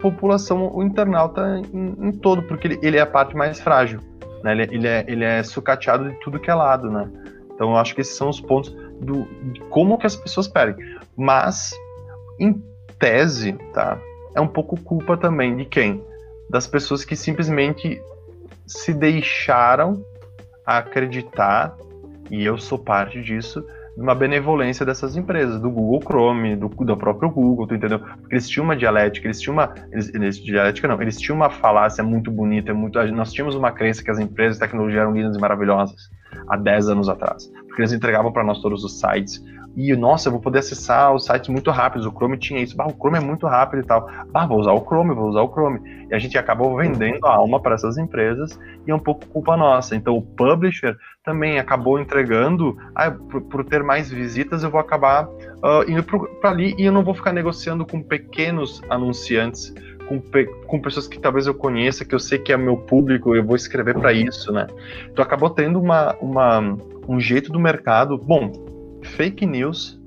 população, 0.01 0.69
o 0.75 0.83
internauta 0.83 1.61
em, 1.73 1.95
em 2.07 2.11
todo, 2.11 2.43
porque 2.43 2.67
ele, 2.67 2.79
ele, 2.83 2.97
é 2.97 3.01
a 3.01 3.05
parte 3.05 3.35
mais 3.35 3.59
frágil. 3.59 4.01
Né? 4.43 4.51
Ele, 4.51 4.63
ele, 4.63 4.87
é, 4.87 5.05
ele 5.07 5.23
é 5.23 5.41
sucateado 5.43 6.09
de 6.09 6.19
tudo 6.19 6.39
que 6.39 6.51
é 6.51 6.53
lado, 6.53 6.91
né? 6.91 7.09
Então 7.53 7.71
eu 7.71 7.77
acho 7.77 7.95
que 7.95 8.01
esses 8.01 8.15
são 8.15 8.29
os 8.29 8.39
pontos 8.41 8.75
do, 9.01 9.25
de 9.51 9.61
como 9.69 9.97
que 9.97 10.05
as 10.05 10.15
pessoas 10.15 10.47
perdem. 10.47 10.85
Mas, 11.15 11.71
em 12.39 12.61
tese, 12.97 13.53
tá? 13.73 13.97
É 14.35 14.41
um 14.41 14.47
pouco 14.47 14.79
culpa 14.81 15.17
também 15.17 15.55
de 15.55 15.65
quem? 15.65 16.03
Das 16.49 16.67
pessoas 16.67 17.05
que 17.05 17.15
simplesmente 17.15 18.01
se 18.65 18.93
deixaram 18.93 20.03
acreditar, 20.65 21.75
e 22.29 22.45
eu 22.45 22.57
sou 22.57 22.77
parte 22.77 23.21
disso, 23.21 23.65
uma 23.99 24.15
benevolência 24.15 24.85
dessas 24.85 25.15
empresas, 25.15 25.59
do 25.59 25.69
Google 25.69 25.99
Chrome, 26.01 26.55
do, 26.55 26.69
do 26.69 26.97
próprio 26.97 27.29
Google, 27.29 27.67
tu 27.67 27.75
entendeu? 27.75 27.99
Porque 27.99 28.35
eles 28.35 28.47
tinham 28.47 28.63
uma 28.63 28.75
dialética, 28.75 29.27
eles 29.27 29.41
tinham 29.41 29.53
uma. 29.53 29.73
Eles, 29.91 30.13
eles, 30.13 30.37
dialética 30.37 30.87
não, 30.87 31.01
eles 31.01 31.17
tinham 31.17 31.35
uma 31.35 31.49
falácia 31.49 32.03
muito 32.03 32.31
bonita, 32.31 32.73
muito, 32.73 33.01
nós 33.11 33.33
tínhamos 33.33 33.55
uma 33.55 33.71
crença 33.71 34.03
que 34.03 34.09
as 34.09 34.19
empresas 34.19 34.55
de 34.55 34.61
tecnologia 34.61 35.01
eram 35.01 35.13
lindas 35.13 35.35
e 35.35 35.39
maravilhosas 35.39 36.09
há 36.47 36.55
10 36.55 36.89
anos 36.89 37.09
atrás. 37.09 37.51
Porque 37.67 37.81
eles 37.81 37.91
entregavam 37.91 38.31
para 38.31 38.43
nós 38.43 38.61
todos 38.61 38.83
os 38.83 38.99
sites. 38.99 39.43
E, 39.79 39.95
nossa, 39.95 40.27
eu 40.27 40.33
vou 40.33 40.41
poder 40.41 40.59
acessar 40.59 41.15
os 41.15 41.23
sites 41.23 41.47
muito 41.47 41.71
rápidos. 41.71 42.05
O 42.05 42.11
Chrome 42.11 42.37
tinha 42.37 42.61
isso. 42.61 42.75
Bah, 42.75 42.85
o 42.85 42.91
Chrome 42.91 43.17
é 43.17 43.21
muito 43.21 43.47
rápido 43.47 43.81
e 43.81 43.85
tal. 43.85 44.09
Bah, 44.29 44.45
vou 44.45 44.59
usar 44.59 44.73
o 44.73 44.83
Chrome, 44.83 45.15
vou 45.15 45.29
usar 45.29 45.41
o 45.41 45.47
Chrome. 45.47 45.79
E 46.11 46.13
a 46.13 46.19
gente 46.19 46.37
acabou 46.37 46.75
vendendo 46.75 47.25
a 47.25 47.33
alma 47.33 47.61
para 47.61 47.75
essas 47.75 47.97
empresas 47.97 48.59
e 48.85 48.91
é 48.91 48.93
um 48.93 48.99
pouco 48.99 49.25
culpa 49.27 49.55
nossa. 49.55 49.95
Então, 49.95 50.17
o 50.17 50.21
publisher 50.21 50.97
também 51.23 51.59
acabou 51.59 51.97
entregando. 51.97 52.75
Ah, 52.93 53.09
por, 53.09 53.41
por 53.43 53.63
ter 53.63 53.81
mais 53.81 54.11
visitas, 54.11 54.63
eu 54.63 54.69
vou 54.69 54.81
acabar 54.81 55.29
uh, 55.29 55.89
indo 55.89 56.03
para 56.03 56.49
ali 56.49 56.75
e 56.77 56.83
eu 56.83 56.91
não 56.91 57.01
vou 57.01 57.13
ficar 57.13 57.31
negociando 57.31 57.85
com 57.85 58.03
pequenos 58.03 58.81
anunciantes 58.89 59.73
com, 60.09 60.21
com 60.67 60.81
pessoas 60.81 61.07
que 61.07 61.19
talvez 61.19 61.47
eu 61.47 61.53
conheça, 61.53 62.03
que 62.03 62.13
eu 62.13 62.19
sei 62.19 62.37
que 62.37 62.51
é 62.51 62.57
meu 62.57 62.75
público, 62.75 63.33
eu 63.33 63.45
vou 63.45 63.55
escrever 63.55 63.93
para 63.97 64.11
isso, 64.11 64.51
né? 64.51 64.65
Tu 65.15 65.21
acabou 65.21 65.51
tendo 65.51 65.79
uma, 65.79 66.15
uma, 66.19 66.59
um 67.07 67.19
jeito 67.19 67.51
do 67.51 67.59
mercado. 67.59 68.17
Bom, 68.17 68.51
fake 69.03 69.45
news 69.45 69.99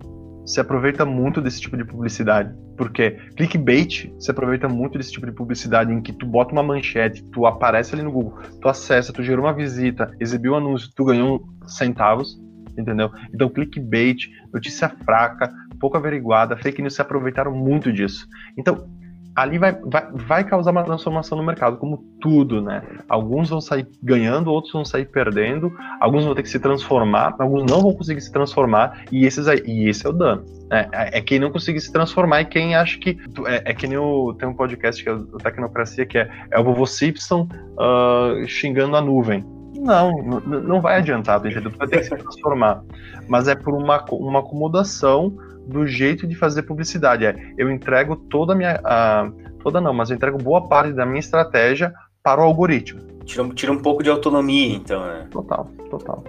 se 0.44 0.60
aproveita 0.60 1.04
muito 1.04 1.40
desse 1.40 1.60
tipo 1.60 1.76
de 1.76 1.84
publicidade. 1.84 2.54
Porque 2.76 3.12
clickbait 3.36 4.12
se 4.18 4.30
aproveita 4.30 4.68
muito 4.68 4.98
desse 4.98 5.12
tipo 5.12 5.26
de 5.26 5.32
publicidade 5.32 5.92
em 5.92 6.00
que 6.00 6.12
tu 6.12 6.26
bota 6.26 6.52
uma 6.52 6.62
manchete, 6.62 7.22
tu 7.30 7.46
aparece 7.46 7.94
ali 7.94 8.02
no 8.02 8.10
Google, 8.10 8.38
tu 8.60 8.68
acessa, 8.68 9.12
tu 9.12 9.22
gerou 9.22 9.44
uma 9.44 9.52
visita, 9.52 10.14
exibiu 10.18 10.52
um 10.52 10.56
anúncio, 10.56 10.90
tu 10.96 11.04
ganhou 11.04 11.44
centavos, 11.66 12.40
entendeu? 12.76 13.10
Então 13.32 13.48
clickbait, 13.48 14.28
notícia 14.52 14.88
fraca, 15.04 15.52
pouco 15.78 15.96
averiguada, 15.96 16.56
fake 16.56 16.80
news 16.80 16.94
se 16.94 17.02
aproveitaram 17.02 17.52
muito 17.52 17.92
disso. 17.92 18.26
Então, 18.56 18.88
ali 19.34 19.58
vai, 19.58 19.72
vai, 19.72 20.06
vai 20.12 20.44
causar 20.44 20.70
uma 20.70 20.84
transformação 20.84 21.36
no 21.38 21.44
mercado, 21.44 21.76
como 21.76 22.04
tudo, 22.20 22.60
né? 22.60 22.82
Alguns 23.08 23.48
vão 23.48 23.60
sair 23.60 23.86
ganhando, 24.02 24.50
outros 24.50 24.72
vão 24.72 24.84
sair 24.84 25.06
perdendo, 25.06 25.72
alguns 26.00 26.24
vão 26.24 26.34
ter 26.34 26.42
que 26.42 26.48
se 26.48 26.58
transformar, 26.58 27.34
alguns 27.38 27.70
não 27.70 27.80
vão 27.80 27.94
conseguir 27.94 28.20
se 28.20 28.32
transformar, 28.32 29.04
e, 29.10 29.24
esses 29.24 29.48
aí, 29.48 29.62
e 29.66 29.88
esse 29.88 30.06
é 30.06 30.10
o 30.10 30.12
dano. 30.12 30.44
Né? 30.70 30.88
É, 30.92 31.18
é 31.18 31.20
quem 31.20 31.38
não 31.38 31.50
conseguir 31.50 31.80
se 31.80 31.92
transformar 31.92 32.42
e 32.42 32.44
quem 32.44 32.74
acha 32.74 32.98
que. 32.98 33.18
É, 33.46 33.70
é 33.70 33.74
que 33.74 33.86
nem 33.86 33.98
o, 33.98 34.34
tem 34.34 34.48
um 34.48 34.54
podcast 34.54 35.02
que 35.02 35.08
é 35.08 35.12
o 35.12 35.38
Tecnocracia, 35.38 36.06
que 36.06 36.18
é, 36.18 36.30
é 36.50 36.60
o 36.60 36.64
vovô 36.64 36.86
Simpson 36.86 37.48
uh, 37.78 38.46
xingando 38.46 38.96
a 38.96 39.00
nuvem. 39.00 39.44
Não, 39.74 40.12
não 40.46 40.80
vai 40.80 40.98
adiantar, 40.98 41.44
entendeu? 41.44 41.72
Vai 41.76 41.88
ter 41.88 41.98
que 41.98 42.04
se 42.04 42.16
transformar. 42.16 42.82
Mas 43.26 43.48
é 43.48 43.54
por 43.54 43.74
uma, 43.74 44.04
uma 44.12 44.40
acomodação 44.40 45.36
do 45.72 45.86
jeito 45.86 46.26
de 46.26 46.34
fazer 46.34 46.62
publicidade. 46.62 47.24
É, 47.24 47.36
eu 47.56 47.70
entrego 47.70 48.16
toda 48.16 48.52
a 48.52 48.56
minha. 48.56 48.80
A, 48.84 49.30
toda 49.62 49.80
não, 49.80 49.92
mas 49.92 50.10
eu 50.10 50.16
entrego 50.16 50.38
boa 50.38 50.68
parte 50.68 50.92
da 50.92 51.06
minha 51.06 51.20
estratégia 51.20 51.92
para 52.22 52.40
o 52.40 52.44
algoritmo. 52.44 53.00
Tira, 53.24 53.48
tira 53.50 53.72
um 53.72 53.78
pouco 53.78 54.02
de 54.02 54.10
autonomia, 54.10 54.74
então, 54.74 55.04
né? 55.04 55.26
Total, 55.30 55.68
total. 55.90 56.24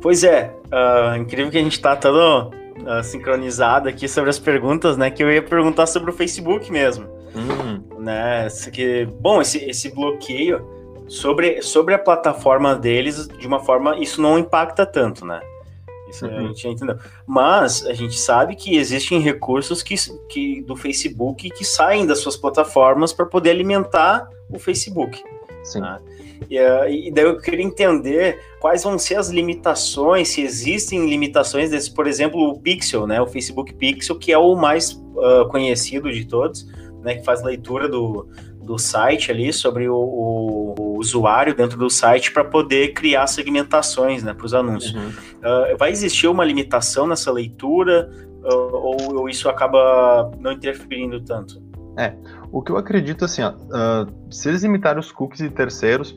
Pois 0.00 0.24
é, 0.24 0.54
uh, 0.66 1.16
incrível 1.16 1.50
que 1.50 1.58
a 1.58 1.62
gente 1.62 1.72
está 1.72 1.94
todo 1.94 2.48
uh, 2.48 3.02
sincronizado 3.02 3.88
aqui 3.88 4.08
sobre 4.08 4.30
as 4.30 4.38
perguntas, 4.38 4.96
né? 4.96 5.10
Que 5.10 5.22
eu 5.22 5.30
ia 5.30 5.42
perguntar 5.42 5.86
sobre 5.86 6.10
o 6.10 6.12
Facebook 6.12 6.70
mesmo. 6.72 7.06
Uhum. 7.34 8.02
Né? 8.02 8.48
Que, 8.72 9.06
bom, 9.20 9.40
esse, 9.40 9.58
esse 9.58 9.94
bloqueio 9.94 10.66
sobre, 11.06 11.60
sobre 11.60 11.94
a 11.94 11.98
plataforma 11.98 12.74
deles, 12.74 13.28
de 13.28 13.46
uma 13.46 13.60
forma, 13.60 13.98
isso 13.98 14.22
não 14.22 14.38
impacta 14.38 14.86
tanto, 14.86 15.26
né? 15.26 15.40
Isso 16.10 16.26
uhum. 16.26 16.36
a 16.36 16.42
gente 16.48 16.62
já 16.62 16.68
entendeu. 16.68 16.96
Mas 17.26 17.86
a 17.86 17.94
gente 17.94 18.18
sabe 18.18 18.56
que 18.56 18.76
existem 18.76 19.20
recursos 19.20 19.82
que, 19.82 19.94
que 20.28 20.60
do 20.62 20.76
Facebook 20.76 21.48
que 21.50 21.64
saem 21.64 22.06
das 22.06 22.18
suas 22.18 22.36
plataformas 22.36 23.12
para 23.12 23.26
poder 23.26 23.50
alimentar 23.50 24.28
o 24.50 24.58
Facebook. 24.58 25.22
Sim. 25.62 25.80
Né? 25.80 25.98
E, 26.48 26.58
eh, 26.58 26.90
e, 26.90 27.10
daí 27.10 27.24
eu 27.24 27.38
queria 27.38 27.64
entender 27.64 28.40
quais 28.60 28.82
vão 28.82 28.98
ser 28.98 29.16
as 29.16 29.28
limitações, 29.28 30.28
se 30.28 30.42
existem 30.42 31.08
limitações 31.08 31.70
desse, 31.70 31.92
por 31.92 32.06
exemplo, 32.06 32.40
o 32.40 32.58
Pixel, 32.58 33.06
né? 33.06 33.20
O 33.20 33.26
Facebook 33.26 33.74
Pixel, 33.74 34.18
que 34.18 34.32
é 34.32 34.38
o 34.38 34.54
mais 34.56 34.92
uh, 34.92 35.46
conhecido 35.50 36.10
de 36.10 36.24
todos, 36.24 36.66
né? 37.02 37.16
Que 37.16 37.24
faz 37.24 37.42
leitura 37.42 37.88
do, 37.88 38.26
do 38.70 38.78
site 38.78 39.32
ali 39.32 39.52
sobre 39.52 39.88
o, 39.88 39.96
o, 39.96 40.74
o 40.78 40.98
usuário 40.98 41.56
dentro 41.56 41.76
do 41.76 41.90
site 41.90 42.30
para 42.30 42.44
poder 42.44 42.92
criar 42.92 43.26
segmentações 43.26 44.22
né, 44.22 44.32
para 44.32 44.46
os 44.46 44.54
anúncios. 44.54 44.94
Uhum. 44.94 45.08
Uh, 45.08 45.76
vai 45.76 45.90
existir 45.90 46.28
uma 46.28 46.44
limitação 46.44 47.04
nessa 47.04 47.32
leitura 47.32 48.08
uh, 48.44 48.76
ou, 48.76 49.16
ou, 49.16 49.28
isso 49.28 49.48
acaba 49.48 50.30
não 50.38 50.52
interferindo 50.52 51.20
tanto? 51.20 51.60
É, 51.98 52.14
o 52.52 52.62
que 52.62 52.70
eu 52.70 52.76
acredito 52.76 53.24
assim, 53.24 53.42
ó, 53.42 53.50
uh, 53.50 54.32
se 54.32 54.48
eles 54.48 54.62
limitarem 54.62 55.00
os 55.00 55.10
cookies 55.10 55.40
de 55.40 55.50
terceiros, 55.50 56.16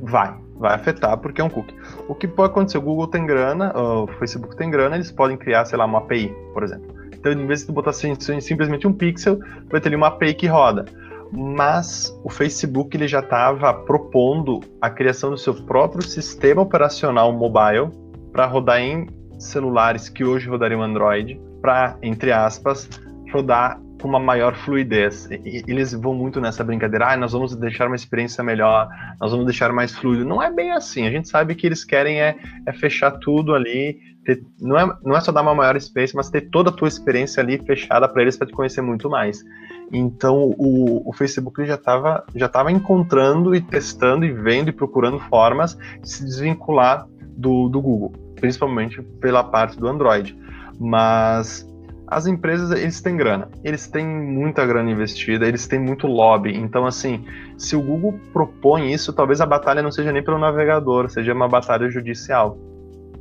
vai, 0.00 0.32
vai 0.56 0.72
afetar 0.72 1.18
porque 1.18 1.40
é 1.40 1.44
um 1.44 1.50
cookie. 1.50 1.74
O 2.06 2.14
que 2.14 2.28
pode 2.28 2.52
acontecer? 2.52 2.78
O 2.78 2.82
Google 2.82 3.08
tem 3.08 3.26
grana, 3.26 3.76
o 3.76 4.06
Facebook 4.20 4.56
tem 4.56 4.70
grana, 4.70 4.94
eles 4.94 5.10
podem 5.10 5.36
criar, 5.36 5.64
sei 5.64 5.76
lá, 5.76 5.86
uma 5.86 5.98
API, 5.98 6.32
por 6.54 6.62
exemplo. 6.62 6.86
Então, 7.12 7.32
em 7.32 7.46
vez 7.48 7.60
de 7.60 7.66
tu 7.66 7.72
botar 7.72 7.92
simplesmente 7.92 8.86
um 8.86 8.92
pixel, 8.92 9.40
vai 9.68 9.80
ter 9.80 9.88
ali 9.88 9.96
uma 9.96 10.06
API 10.06 10.34
que 10.34 10.46
roda 10.46 10.86
mas 11.32 12.12
o 12.24 12.30
Facebook 12.30 12.96
ele 12.96 13.06
já 13.06 13.20
estava 13.20 13.72
propondo 13.72 14.60
a 14.80 14.90
criação 14.90 15.30
do 15.30 15.38
seu 15.38 15.54
próprio 15.54 16.02
sistema 16.02 16.62
operacional 16.62 17.32
mobile 17.32 17.90
para 18.32 18.46
rodar 18.46 18.80
em 18.80 19.06
celulares 19.38 20.08
que 20.08 20.24
hoje 20.24 20.48
rodariam 20.48 20.82
Android, 20.82 21.40
para, 21.60 21.96
entre 22.02 22.32
aspas, 22.32 22.88
rodar 23.32 23.80
com 24.00 24.08
uma 24.08 24.18
maior 24.18 24.54
fluidez. 24.56 25.28
Eles 25.30 25.92
vão 25.92 26.14
muito 26.14 26.40
nessa 26.40 26.64
brincadeira, 26.64 27.12
ah, 27.12 27.16
nós 27.16 27.32
vamos 27.32 27.54
deixar 27.54 27.86
uma 27.86 27.96
experiência 27.96 28.42
melhor, 28.42 28.88
nós 29.20 29.30
vamos 29.30 29.46
deixar 29.46 29.72
mais 29.72 29.94
fluido. 29.94 30.24
Não 30.24 30.42
é 30.42 30.50
bem 30.50 30.70
assim. 30.72 31.06
A 31.06 31.10
gente 31.10 31.28
sabe 31.28 31.54
que 31.54 31.66
eles 31.66 31.84
querem 31.84 32.20
é, 32.20 32.36
é 32.66 32.72
fechar 32.72 33.12
tudo 33.12 33.54
ali, 33.54 33.98
ter, 34.24 34.42
não, 34.60 34.78
é, 34.78 34.98
não 35.04 35.16
é 35.16 35.20
só 35.20 35.30
dar 35.30 35.42
uma 35.42 35.54
maior 35.54 35.76
experiência, 35.76 36.16
mas 36.16 36.30
ter 36.30 36.42
toda 36.50 36.70
a 36.70 36.72
tua 36.72 36.88
experiência 36.88 37.42
ali 37.42 37.58
fechada 37.58 38.08
para 38.08 38.22
eles 38.22 38.36
para 38.36 38.46
te 38.46 38.52
conhecer 38.52 38.80
muito 38.80 39.08
mais. 39.08 39.42
Então 39.92 40.54
o, 40.56 41.08
o 41.08 41.12
Facebook 41.12 41.64
já 41.64 41.74
estava 41.74 42.24
já 42.34 42.48
tava 42.48 42.70
encontrando 42.70 43.54
e 43.54 43.60
testando 43.60 44.24
e 44.24 44.32
vendo 44.32 44.68
e 44.68 44.72
procurando 44.72 45.18
formas 45.18 45.76
de 46.00 46.08
se 46.08 46.24
desvincular 46.24 47.06
do, 47.36 47.68
do 47.68 47.80
Google, 47.80 48.12
principalmente 48.36 49.02
pela 49.02 49.42
parte 49.42 49.78
do 49.78 49.88
Android. 49.88 50.38
Mas 50.78 51.68
as 52.10 52.26
empresas, 52.26 52.72
eles 52.72 53.00
têm 53.00 53.16
grana. 53.16 53.48
Eles 53.62 53.86
têm 53.86 54.04
muita 54.04 54.66
grana 54.66 54.90
investida, 54.90 55.46
eles 55.46 55.68
têm 55.68 55.78
muito 55.78 56.08
lobby. 56.08 56.56
Então, 56.56 56.84
assim, 56.84 57.24
se 57.56 57.76
o 57.76 57.80
Google 57.80 58.18
propõe 58.32 58.92
isso, 58.92 59.12
talvez 59.12 59.40
a 59.40 59.46
batalha 59.46 59.80
não 59.80 59.92
seja 59.92 60.10
nem 60.10 60.22
pelo 60.22 60.36
navegador, 60.36 61.08
seja 61.08 61.32
uma 61.32 61.48
batalha 61.48 61.88
judicial. 61.88 62.58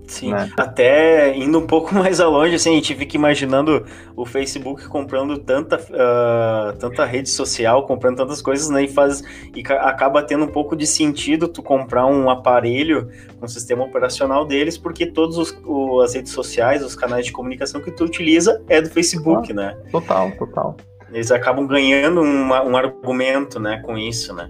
Sim, 0.10 0.32
né? 0.32 0.52
até 0.58 1.38
indo 1.38 1.60
um 1.60 1.68
pouco 1.68 1.94
mais 1.96 2.20
alonge, 2.20 2.56
assim, 2.56 2.72
a 2.72 2.74
gente 2.74 2.96
fica 2.96 3.16
imaginando 3.16 3.86
o 4.16 4.26
Facebook 4.26 4.88
comprando 4.88 5.38
tanta, 5.38 5.78
uh, 5.78 6.78
tanta 6.78 7.06
rede 7.06 7.30
social, 7.30 7.86
comprando 7.86 8.18
tantas 8.18 8.42
coisas, 8.42 8.70
né, 8.70 8.84
e 8.84 8.88
faz 8.88 9.22
e 9.56 9.64
acaba 9.80 10.24
tendo 10.24 10.46
um 10.46 10.48
pouco 10.48 10.76
de 10.76 10.88
sentido 10.88 11.48
tu 11.48 11.62
comprar 11.62 12.08
um 12.08 12.30
aparelho 12.30 13.10
com 13.40 13.46
um 13.46 13.48
sistema 13.48 13.84
operacional 13.84 14.46
deles, 14.46 14.78
porque 14.78 15.06
todas 15.06 15.38
as 16.04 16.14
redes 16.14 16.32
sociais, 16.32 16.84
os 16.84 16.96
canais 16.96 17.26
de 17.26 17.32
comunicação 17.32 17.80
que 17.80 17.92
tu 17.92 18.04
utiliza 18.04 18.62
é 18.68 18.82
do 18.82 18.90
Facebook, 18.90 19.52
ah, 19.52 19.56
né? 19.56 19.78
Total, 19.92 20.32
total. 20.32 20.76
Eles 21.12 21.32
acabam 21.32 21.68
ganhando 21.68 22.22
uma, 22.22 22.64
um 22.64 22.76
argumento, 22.76 23.60
né, 23.60 23.82
com 23.86 23.98
isso, 23.98 24.34
né? 24.34 24.50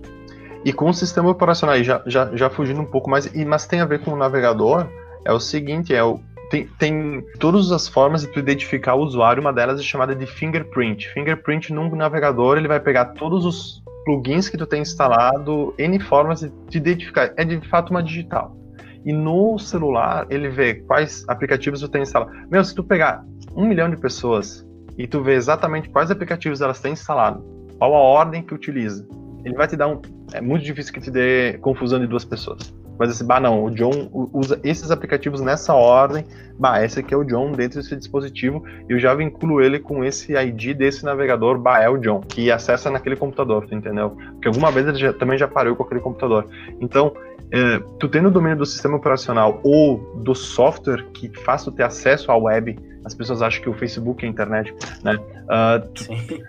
E 0.63 0.73
com 0.73 0.89
o 0.89 0.93
sistema 0.93 1.29
operacional, 1.29 1.81
já, 1.83 2.01
já, 2.05 2.29
já 2.35 2.49
fugindo 2.49 2.81
um 2.81 2.85
pouco 2.85 3.09
mais, 3.09 3.31
mas 3.45 3.65
tem 3.65 3.79
a 3.79 3.85
ver 3.85 3.99
com 4.03 4.11
o 4.11 4.17
navegador, 4.17 4.87
é 5.25 5.31
o 5.31 5.39
seguinte, 5.39 5.93
é 5.93 6.03
o, 6.03 6.19
tem, 6.49 6.67
tem, 6.79 7.23
todas 7.39 7.71
as 7.71 7.87
formas 7.87 8.21
de 8.21 8.27
tu 8.27 8.39
identificar 8.39 8.95
o 8.95 9.03
usuário, 9.03 9.41
uma 9.41 9.53
delas 9.53 9.79
é 9.79 9.83
chamada 9.83 10.15
de 10.15 10.25
fingerprint. 10.25 11.07
Fingerprint 11.13 11.71
num 11.71 11.95
navegador, 11.95 12.57
ele 12.57 12.67
vai 12.67 12.79
pegar 12.79 13.05
todos 13.05 13.45
os 13.45 13.83
plugins 14.03 14.49
que 14.49 14.57
tu 14.57 14.65
tem 14.65 14.81
instalado, 14.81 15.73
N 15.77 15.99
formas 15.99 16.41
de 16.41 16.49
te 16.69 16.77
identificar. 16.77 17.33
É 17.37 17.45
de 17.45 17.59
fato 17.67 17.91
uma 17.91 18.01
digital. 18.01 18.57
E 19.05 19.13
no 19.13 19.57
celular, 19.59 20.25
ele 20.29 20.49
vê 20.49 20.75
quais 20.75 21.23
aplicativos 21.27 21.79
tu 21.79 21.87
tem 21.87 22.01
instalado. 22.01 22.31
Meu, 22.49 22.63
se 22.63 22.73
tu 22.73 22.83
pegar 22.83 23.23
um 23.55 23.65
milhão 23.65 23.89
de 23.89 23.97
pessoas 23.97 24.67
e 24.97 25.07
tu 25.07 25.23
vê 25.23 25.35
exatamente 25.35 25.89
quais 25.89 26.11
aplicativos 26.11 26.61
elas 26.61 26.81
têm 26.81 26.93
instalado, 26.93 27.43
qual 27.77 27.93
a 27.95 27.99
ordem 27.99 28.41
que 28.43 28.53
utiliza, 28.53 29.07
ele 29.45 29.55
vai 29.55 29.67
te 29.67 29.77
dar 29.77 29.87
um. 29.87 30.01
É 30.33 30.41
muito 30.41 30.65
difícil 30.65 30.93
que 30.93 30.99
te 30.99 31.09
dê 31.11 31.57
confusão 31.59 31.99
de 31.99 32.07
duas 32.07 32.25
pessoas. 32.25 32.73
Mas 32.99 33.11
assim, 33.11 33.25
bah, 33.25 33.39
não, 33.39 33.63
o 33.63 33.71
John 33.71 34.09
usa 34.33 34.59
esses 34.61 34.91
aplicativos 34.91 35.39
nessa 35.39 35.73
ordem. 35.73 36.25
Bah, 36.59 36.83
esse 36.83 36.99
aqui 36.99 37.13
é 37.13 37.17
o 37.17 37.23
John 37.23 37.53
dentro 37.53 37.79
desse 37.79 37.95
dispositivo. 37.95 38.61
Eu 38.89 38.99
já 38.99 39.15
vinculo 39.15 39.61
ele 39.61 39.79
com 39.79 40.03
esse 40.03 40.35
ID 40.35 40.75
desse 40.75 41.05
navegador, 41.05 41.57
bah, 41.57 41.81
é 41.81 41.87
o 41.87 41.97
John, 41.97 42.19
que 42.19 42.51
acessa 42.51 42.91
naquele 42.91 43.15
computador, 43.15 43.65
tu 43.65 43.73
entendeu? 43.73 44.17
Porque 44.33 44.49
alguma 44.49 44.69
vez 44.69 44.85
ele 44.85 44.97
já, 44.97 45.13
também 45.13 45.37
já 45.37 45.47
parou 45.47 45.77
com 45.77 45.83
aquele 45.83 46.01
computador. 46.01 46.45
Então, 46.81 47.13
é, 47.51 47.81
tu 47.97 48.09
tendo 48.09 48.27
o 48.27 48.31
domínio 48.31 48.57
do 48.57 48.65
sistema 48.65 48.97
operacional 48.97 49.61
ou 49.63 49.97
do 50.17 50.35
software 50.35 51.05
que 51.13 51.29
faz 51.29 51.63
tu 51.63 51.71
ter 51.71 51.83
acesso 51.83 52.31
à 52.31 52.37
web 52.37 52.77
as 53.05 53.13
pessoas 53.13 53.41
acham 53.41 53.61
que 53.61 53.69
o 53.69 53.73
Facebook 53.73 54.23
é 54.23 54.27
a 54.27 54.31
internet, 54.31 54.73
né? 55.03 55.15
Uh, 55.15 55.89
tu, 55.93 56.03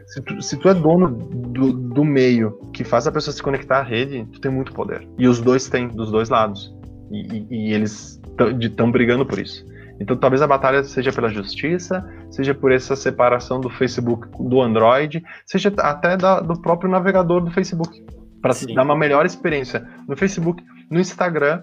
se, 0.06 0.22
tu, 0.22 0.42
se, 0.42 0.56
tu, 0.56 0.68
é 0.68 0.74
dono 0.74 1.08
do, 1.08 1.72
do, 1.72 2.04
meio 2.04 2.58
que 2.72 2.84
faz 2.84 3.06
a 3.06 3.12
pessoa 3.12 3.34
se 3.34 3.42
conectar 3.42 3.78
à 3.78 3.82
rede, 3.82 4.26
tu 4.32 4.40
tem 4.40 4.50
muito 4.50 4.72
poder. 4.72 5.06
E 5.18 5.28
os 5.28 5.40
dois 5.40 5.68
têm, 5.68 5.88
dos 5.88 6.10
dois 6.10 6.28
lados. 6.28 6.74
E, 7.10 7.46
e, 7.50 7.68
e 7.68 7.72
eles 7.72 8.20
estão 8.60 8.90
brigando 8.90 9.24
por 9.24 9.38
isso. 9.38 9.64
Então 10.00 10.16
talvez 10.16 10.40
a 10.40 10.46
batalha 10.46 10.82
seja 10.82 11.12
pela 11.12 11.28
justiça, 11.28 12.02
seja 12.30 12.54
por 12.54 12.72
essa 12.72 12.96
separação 12.96 13.60
do 13.60 13.68
Facebook 13.68 14.26
do 14.38 14.60
Android, 14.62 15.22
seja 15.44 15.72
até 15.78 16.16
da, 16.16 16.40
do 16.40 16.60
próprio 16.60 16.90
navegador 16.90 17.42
do 17.42 17.50
Facebook, 17.50 18.02
para 18.40 18.54
dar 18.74 18.82
uma 18.82 18.96
melhor 18.96 19.26
experiência 19.26 19.86
no 20.08 20.16
Facebook, 20.16 20.64
no 20.90 20.98
Instagram 20.98 21.62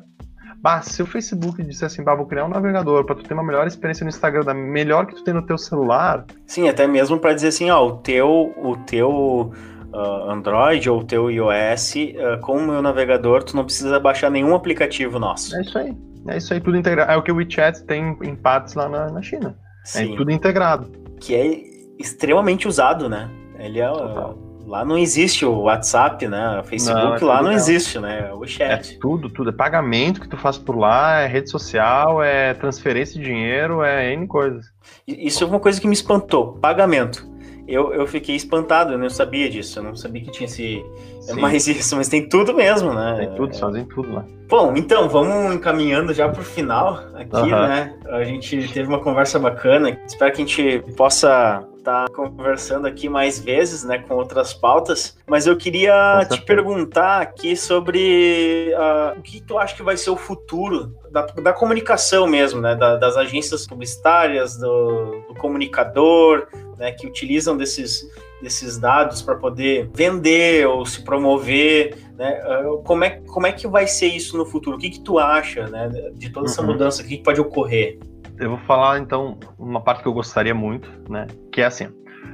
Bah, 0.61 0.81
se 0.81 1.01
o 1.01 1.05
Facebook 1.05 1.63
disser 1.63 1.85
assim, 1.85 2.03
bah, 2.03 2.15
vou 2.15 2.25
criar 2.25 2.45
um 2.45 2.49
navegador 2.49 3.05
para 3.05 3.15
tu 3.15 3.23
ter 3.23 3.33
uma 3.33 3.43
melhor 3.43 3.67
experiência 3.67 4.03
no 4.03 4.09
Instagram, 4.09 4.43
da 4.43 4.53
melhor 4.53 5.05
que 5.05 5.15
tu 5.15 5.23
tem 5.23 5.33
no 5.33 5.41
teu 5.41 5.57
celular. 5.57 6.25
Sim, 6.45 6.67
até 6.67 6.87
mesmo 6.87 7.19
para 7.19 7.33
dizer 7.33 7.49
assim, 7.49 7.69
ó, 7.69 7.85
o 7.85 7.97
teu, 7.97 8.53
o 8.57 8.75
teu 8.85 9.51
uh, 9.93 10.29
Android 10.29 10.89
ou 10.89 11.01
o 11.01 11.03
teu 11.03 11.29
iOS, 11.29 11.95
uh, 11.95 12.41
com 12.41 12.57
o 12.57 12.67
meu 12.67 12.81
navegador, 12.81 13.43
tu 13.43 13.55
não 13.55 13.63
precisa 13.63 13.99
baixar 13.99 14.31
nenhum 14.31 14.55
aplicativo 14.55 15.19
nosso. 15.19 15.55
É 15.55 15.61
isso 15.61 15.77
aí. 15.77 15.95
É 16.27 16.37
isso 16.37 16.53
aí, 16.53 16.59
tudo 16.59 16.75
integrado. 16.75 17.11
É 17.11 17.15
o 17.15 17.21
que 17.21 17.31
o 17.31 17.35
WeChat 17.35 17.83
tem 17.85 18.17
em 18.23 18.35
partes 18.35 18.73
lá 18.73 18.89
na, 18.89 19.09
na 19.09 19.21
China. 19.21 19.55
É 19.83 19.87
Sim. 19.87 20.13
É 20.13 20.17
tudo 20.17 20.31
integrado. 20.31 20.91
Que 21.21 21.35
é 21.35 21.61
extremamente 21.99 22.67
usado, 22.67 23.07
né? 23.07 23.29
Ele 23.59 23.79
é. 23.79 23.87
Total 23.87 24.46
Lá 24.67 24.83
não 24.83 24.97
existe 24.97 25.45
o 25.45 25.61
WhatsApp, 25.61 26.27
né? 26.27 26.59
O 26.59 26.63
Facebook 26.65 27.01
não, 27.01 27.15
é 27.15 27.33
lá 27.33 27.41
não 27.41 27.53
existe, 27.53 27.99
né? 27.99 28.33
O 28.33 28.45
chat. 28.45 28.95
É 28.95 28.99
tudo, 28.99 29.29
tudo. 29.29 29.49
É 29.49 29.53
pagamento 29.53 30.19
que 30.19 30.27
tu 30.27 30.35
faz 30.35 30.57
por 30.57 30.77
lá, 30.77 31.21
é 31.21 31.27
rede 31.27 31.49
social, 31.49 32.21
é 32.21 32.53
transferência 32.53 33.17
de 33.17 33.25
dinheiro, 33.25 33.81
é 33.81 34.11
N 34.11 34.27
coisas. 34.27 34.65
Isso 35.07 35.41
é 35.45 35.47
uma 35.47 35.61
coisa 35.61 35.79
que 35.79 35.87
me 35.87 35.93
espantou. 35.93 36.57
Pagamento. 36.61 37.25
Eu, 37.65 37.93
eu 37.93 38.05
fiquei 38.07 38.35
espantado, 38.35 38.93
eu 38.93 38.97
não 38.97 39.09
sabia 39.09 39.49
disso, 39.49 39.79
eu 39.79 39.83
não 39.83 39.95
sabia 39.95 40.21
que 40.21 40.31
tinha 40.31 40.47
esse. 40.47 40.83
É 41.29 41.33
mais 41.33 41.65
isso, 41.67 41.95
mas 41.95 42.09
tem 42.09 42.27
tudo 42.27 42.53
mesmo, 42.53 42.93
né? 42.93 43.15
Tem 43.19 43.35
tudo, 43.35 43.55
é... 43.55 43.57
fazem 43.57 43.85
tudo 43.85 44.13
lá. 44.13 44.25
Bom, 44.49 44.73
então, 44.75 45.07
vamos 45.07 45.55
encaminhando 45.55 46.13
já 46.13 46.27
pro 46.27 46.43
final 46.43 47.03
aqui, 47.13 47.51
né? 47.51 47.93
A 48.09 48.23
gente 48.23 48.67
teve 48.73 48.87
uma 48.87 48.99
conversa 48.99 49.39
bacana. 49.39 49.97
Espero 50.05 50.33
que 50.33 50.41
a 50.41 50.45
gente 50.45 50.83
possa 50.95 51.65
estar 51.87 52.05
tá 52.05 52.13
conversando 52.13 52.85
aqui 52.85 53.07
mais 53.07 53.39
vezes, 53.39 53.83
né, 53.83 53.97
com 53.99 54.15
outras 54.15 54.53
pautas, 54.53 55.17
mas 55.25 55.47
eu 55.47 55.55
queria 55.55 56.27
te 56.29 56.41
perguntar 56.41 57.21
aqui 57.21 57.55
sobre 57.55 58.73
uh, 58.73 59.17
o 59.17 59.21
que 59.21 59.41
tu 59.41 59.57
acha 59.57 59.75
que 59.75 59.83
vai 59.83 59.95
ser 59.95 60.09
o 60.09 60.17
futuro 60.17 60.93
da, 61.09 61.21
da 61.21 61.53
comunicação 61.53 62.27
mesmo, 62.27 62.59
né, 62.59 62.75
da, 62.75 62.97
das 62.97 63.15
agências 63.15 63.65
publicitárias, 63.65 64.57
do, 64.57 65.23
do 65.29 65.35
comunicador, 65.35 66.47
né, 66.77 66.91
que 66.91 67.07
utilizam 67.07 67.55
desses 67.55 68.05
desses 68.41 68.77
dados 68.77 69.21
para 69.21 69.35
poder 69.35 69.89
vender 69.93 70.67
ou 70.67 70.85
se 70.85 71.03
promover, 71.03 71.97
né? 72.15 72.39
Ah, 72.43 72.63
como 72.83 73.03
é, 73.03 73.09
como 73.25 73.47
é 73.47 73.51
que 73.51 73.67
vai 73.67 73.87
ser 73.87 74.07
isso 74.07 74.37
no 74.37 74.45
futuro? 74.45 74.77
O 74.77 74.79
que, 74.79 74.91
que 74.91 74.99
tu 74.99 75.17
acha, 75.17 75.67
né, 75.67 75.89
de 76.13 76.29
toda 76.29 76.45
essa 76.45 76.61
uhum. 76.61 76.67
mudança? 76.67 77.01
O 77.01 77.05
que, 77.05 77.17
que 77.17 77.23
pode 77.23 77.41
ocorrer? 77.41 77.97
Eu 78.39 78.49
vou 78.49 78.59
falar 78.59 78.99
então 78.99 79.37
uma 79.57 79.81
parte 79.81 80.01
que 80.01 80.07
eu 80.07 80.13
gostaria 80.13 80.53
muito, 80.53 80.89
né? 81.09 81.27
Que 81.51 81.61
é 81.61 81.65
assim, 81.65 81.87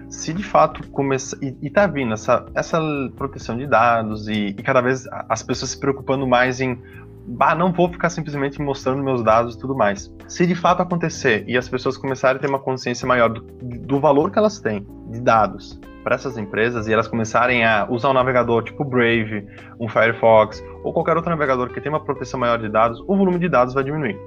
se 0.09 0.33
de 0.33 0.43
fato 0.43 0.87
começar 0.89 1.37
e, 1.41 1.55
e 1.61 1.69
tá 1.69 1.87
vindo 1.87 2.13
essa, 2.13 2.45
essa 2.53 2.79
proteção 3.15 3.57
de 3.57 3.65
dados 3.65 4.27
e, 4.27 4.47
e, 4.47 4.63
cada 4.63 4.81
vez 4.81 5.05
as 5.29 5.41
pessoas 5.43 5.71
se 5.71 5.79
preocupando 5.79 6.27
mais 6.27 6.61
em 6.61 6.79
bah, 7.25 7.55
não 7.55 7.71
vou 7.71 7.89
ficar 7.89 8.09
simplesmente 8.09 8.61
mostrando 8.61 9.01
meus 9.03 9.23
dados 9.23 9.55
e 9.55 9.59
tudo 9.59 9.75
mais. 9.75 10.13
Se 10.27 10.45
de 10.45 10.55
fato 10.55 10.81
acontecer 10.81 11.45
e 11.47 11.57
as 11.57 11.69
pessoas 11.69 11.97
começarem 11.97 12.37
a 12.37 12.39
ter 12.39 12.49
uma 12.49 12.59
consciência 12.59 13.07
maior 13.07 13.29
do, 13.29 13.41
do 13.41 13.99
valor 13.99 14.29
que 14.29 14.37
elas 14.37 14.59
têm 14.59 14.85
de 15.09 15.21
dados 15.21 15.79
para 16.03 16.15
essas 16.15 16.37
empresas 16.37 16.87
e 16.87 16.93
elas 16.93 17.07
começarem 17.07 17.63
a 17.63 17.87
usar 17.89 18.09
um 18.09 18.13
navegador 18.13 18.63
tipo 18.63 18.83
Brave, 18.83 19.47
um 19.79 19.87
Firefox 19.87 20.63
ou 20.83 20.91
qualquer 20.91 21.15
outro 21.15 21.31
navegador 21.31 21.69
que 21.69 21.79
tenha 21.79 21.93
uma 21.93 22.03
proteção 22.03 22.39
maior 22.39 22.59
de 22.59 22.67
dados, 22.67 22.99
o 23.07 23.15
volume 23.15 23.39
de 23.39 23.47
dados 23.47 23.73
vai 23.73 23.83
diminuir. 23.83 24.19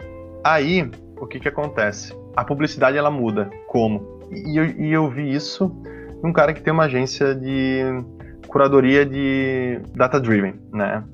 Aí, 0.42 0.90
o 1.20 1.26
que 1.26 1.40
que 1.40 1.48
acontece? 1.48 2.14
A 2.35 2.44
publicidade 2.44 2.96
ela 2.96 3.11
muda. 3.11 3.50
Como? 3.66 4.20
E 4.31 4.57
eu, 4.59 4.64
e 4.64 4.92
eu 4.92 5.09
vi 5.11 5.33
isso 5.35 5.70
num 6.22 6.33
cara 6.33 6.52
que 6.52 6.62
tem 6.62 6.72
uma 6.72 6.85
agência 6.85 7.35
de 7.35 7.83
curadoria 8.48 9.05
de 9.05 9.81
data-driven, 9.94 10.55
né? 10.72 11.05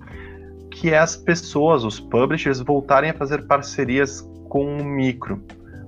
Que 0.70 0.90
é 0.90 0.98
as 0.98 1.16
pessoas, 1.16 1.84
os 1.84 2.00
publishers, 2.00 2.60
voltarem 2.60 3.10
a 3.10 3.14
fazer 3.14 3.46
parcerias 3.46 4.20
com 4.48 4.78
o 4.78 4.84
micro. 4.84 5.42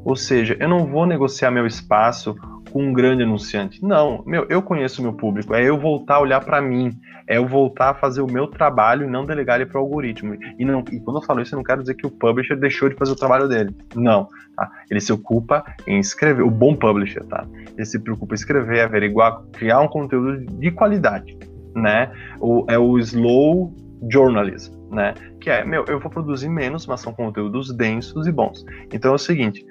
Ou 0.04 0.16
seja, 0.16 0.56
eu 0.60 0.68
não 0.68 0.86
vou 0.86 1.06
negociar 1.06 1.50
meu 1.50 1.66
espaço 1.66 2.36
com 2.74 2.88
um 2.88 2.92
grande 2.92 3.22
anunciante. 3.22 3.80
Não, 3.84 4.24
meu, 4.26 4.46
eu 4.48 4.60
conheço 4.60 5.00
o 5.00 5.04
meu 5.04 5.12
público. 5.12 5.54
É 5.54 5.62
eu 5.62 5.78
voltar 5.78 6.16
a 6.16 6.20
olhar 6.20 6.40
para 6.40 6.60
mim 6.60 6.90
é 7.26 7.38
eu 7.38 7.46
voltar 7.46 7.90
a 7.90 7.94
fazer 7.94 8.20
o 8.20 8.26
meu 8.26 8.48
trabalho 8.48 9.06
e 9.06 9.10
não 9.10 9.24
delegar 9.24 9.60
ele 9.60 9.70
para 9.70 9.80
o 9.80 9.84
algoritmo. 9.84 10.36
E, 10.58 10.64
não, 10.64 10.84
e 10.92 11.00
quando 11.00 11.18
eu 11.18 11.22
falo 11.22 11.40
isso, 11.40 11.54
eu 11.54 11.56
não 11.56 11.64
quero 11.64 11.80
dizer 11.80 11.94
que 11.94 12.04
o 12.04 12.10
publisher 12.10 12.56
deixou 12.56 12.88
de 12.88 12.96
fazer 12.96 13.12
o 13.12 13.16
trabalho 13.16 13.48
dele. 13.48 13.74
Não. 13.94 14.28
Tá? 14.56 14.70
Ele 14.90 15.00
se 15.00 15.12
ocupa 15.12 15.64
em 15.86 16.00
escrever, 16.00 16.42
o 16.42 16.50
bom 16.50 16.76
publisher, 16.76 17.24
tá? 17.24 17.46
Ele 17.76 17.86
se 17.86 17.98
preocupa 17.98 18.34
em 18.34 18.36
escrever, 18.36 18.80
averiguar, 18.80 19.40
criar 19.52 19.80
um 19.80 19.88
conteúdo 19.88 20.44
de 20.44 20.70
qualidade. 20.70 21.38
Né? 21.74 22.10
O, 22.40 22.66
é 22.68 22.76
o 22.76 22.98
slow 22.98 23.72
journalism, 24.10 24.74
né? 24.90 25.14
Que 25.40 25.48
é, 25.48 25.64
meu, 25.64 25.84
eu 25.88 25.98
vou 25.98 26.10
produzir 26.10 26.48
menos, 26.48 26.86
mas 26.86 27.00
são 27.00 27.12
conteúdos 27.12 27.74
densos 27.74 28.26
e 28.26 28.32
bons. 28.32 28.64
Então 28.92 29.12
é 29.12 29.14
o 29.14 29.18
seguinte, 29.18 29.64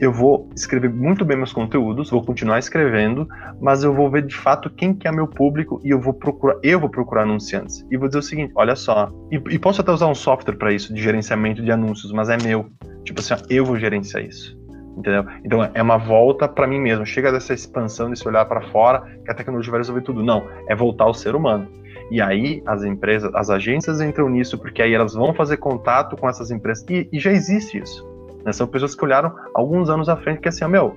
eu 0.00 0.12
vou 0.12 0.48
escrever 0.54 0.90
muito 0.90 1.24
bem 1.24 1.36
meus 1.36 1.52
conteúdos, 1.52 2.10
vou 2.10 2.22
continuar 2.24 2.58
escrevendo, 2.58 3.28
mas 3.60 3.82
eu 3.82 3.92
vou 3.92 4.10
ver 4.10 4.22
de 4.22 4.36
fato 4.36 4.70
quem 4.70 4.94
que 4.94 5.08
é 5.08 5.12
meu 5.12 5.26
público 5.26 5.80
e 5.84 5.90
eu 5.90 6.00
vou 6.00 6.14
procurar, 6.14 6.56
eu 6.62 6.78
vou 6.78 6.88
procurar 6.88 7.22
anunciantes. 7.22 7.84
E 7.90 7.96
vou 7.96 8.08
dizer 8.08 8.18
o 8.18 8.22
seguinte, 8.22 8.52
olha 8.54 8.76
só, 8.76 9.10
e, 9.30 9.36
e 9.50 9.58
posso 9.58 9.80
até 9.80 9.90
usar 9.90 10.06
um 10.06 10.14
software 10.14 10.56
para 10.56 10.72
isso, 10.72 10.94
de 10.94 11.02
gerenciamento 11.02 11.62
de 11.62 11.70
anúncios, 11.72 12.12
mas 12.12 12.28
é 12.28 12.36
meu. 12.42 12.70
Tipo 13.04 13.20
assim, 13.20 13.34
ó, 13.34 13.38
eu 13.50 13.64
vou 13.64 13.76
gerenciar 13.76 14.24
isso. 14.24 14.56
Entendeu? 14.96 15.24
Então 15.44 15.70
é 15.74 15.80
uma 15.80 15.96
volta 15.96 16.48
para 16.48 16.66
mim 16.66 16.80
mesmo. 16.80 17.06
Chega 17.06 17.30
dessa 17.30 17.54
expansão, 17.54 18.10
desse 18.10 18.26
olhar 18.26 18.44
para 18.46 18.60
fora, 18.70 19.02
que 19.24 19.30
a 19.30 19.34
tecnologia 19.34 19.70
vai 19.70 19.80
resolver 19.80 20.02
tudo. 20.02 20.24
Não, 20.24 20.48
é 20.68 20.74
voltar 20.74 21.04
ao 21.04 21.14
ser 21.14 21.36
humano. 21.36 21.68
E 22.10 22.20
aí 22.20 22.62
as 22.66 22.82
empresas, 22.82 23.32
as 23.34 23.48
agências 23.48 24.00
entram 24.00 24.28
nisso, 24.28 24.58
porque 24.58 24.82
aí 24.82 24.94
elas 24.94 25.14
vão 25.14 25.32
fazer 25.34 25.58
contato 25.58 26.16
com 26.16 26.28
essas 26.28 26.50
empresas. 26.50 26.84
E, 26.88 27.08
e 27.12 27.20
já 27.20 27.30
existe 27.30 27.78
isso. 27.78 28.07
Né? 28.44 28.52
São 28.52 28.66
pessoas 28.66 28.94
que 28.94 29.04
olharam 29.04 29.34
alguns 29.54 29.88
anos 29.90 30.08
à 30.08 30.16
frente 30.16 30.40
que 30.40 30.48
é 30.48 30.50
assim, 30.50 30.64
ó, 30.64 30.68
meu, 30.68 30.96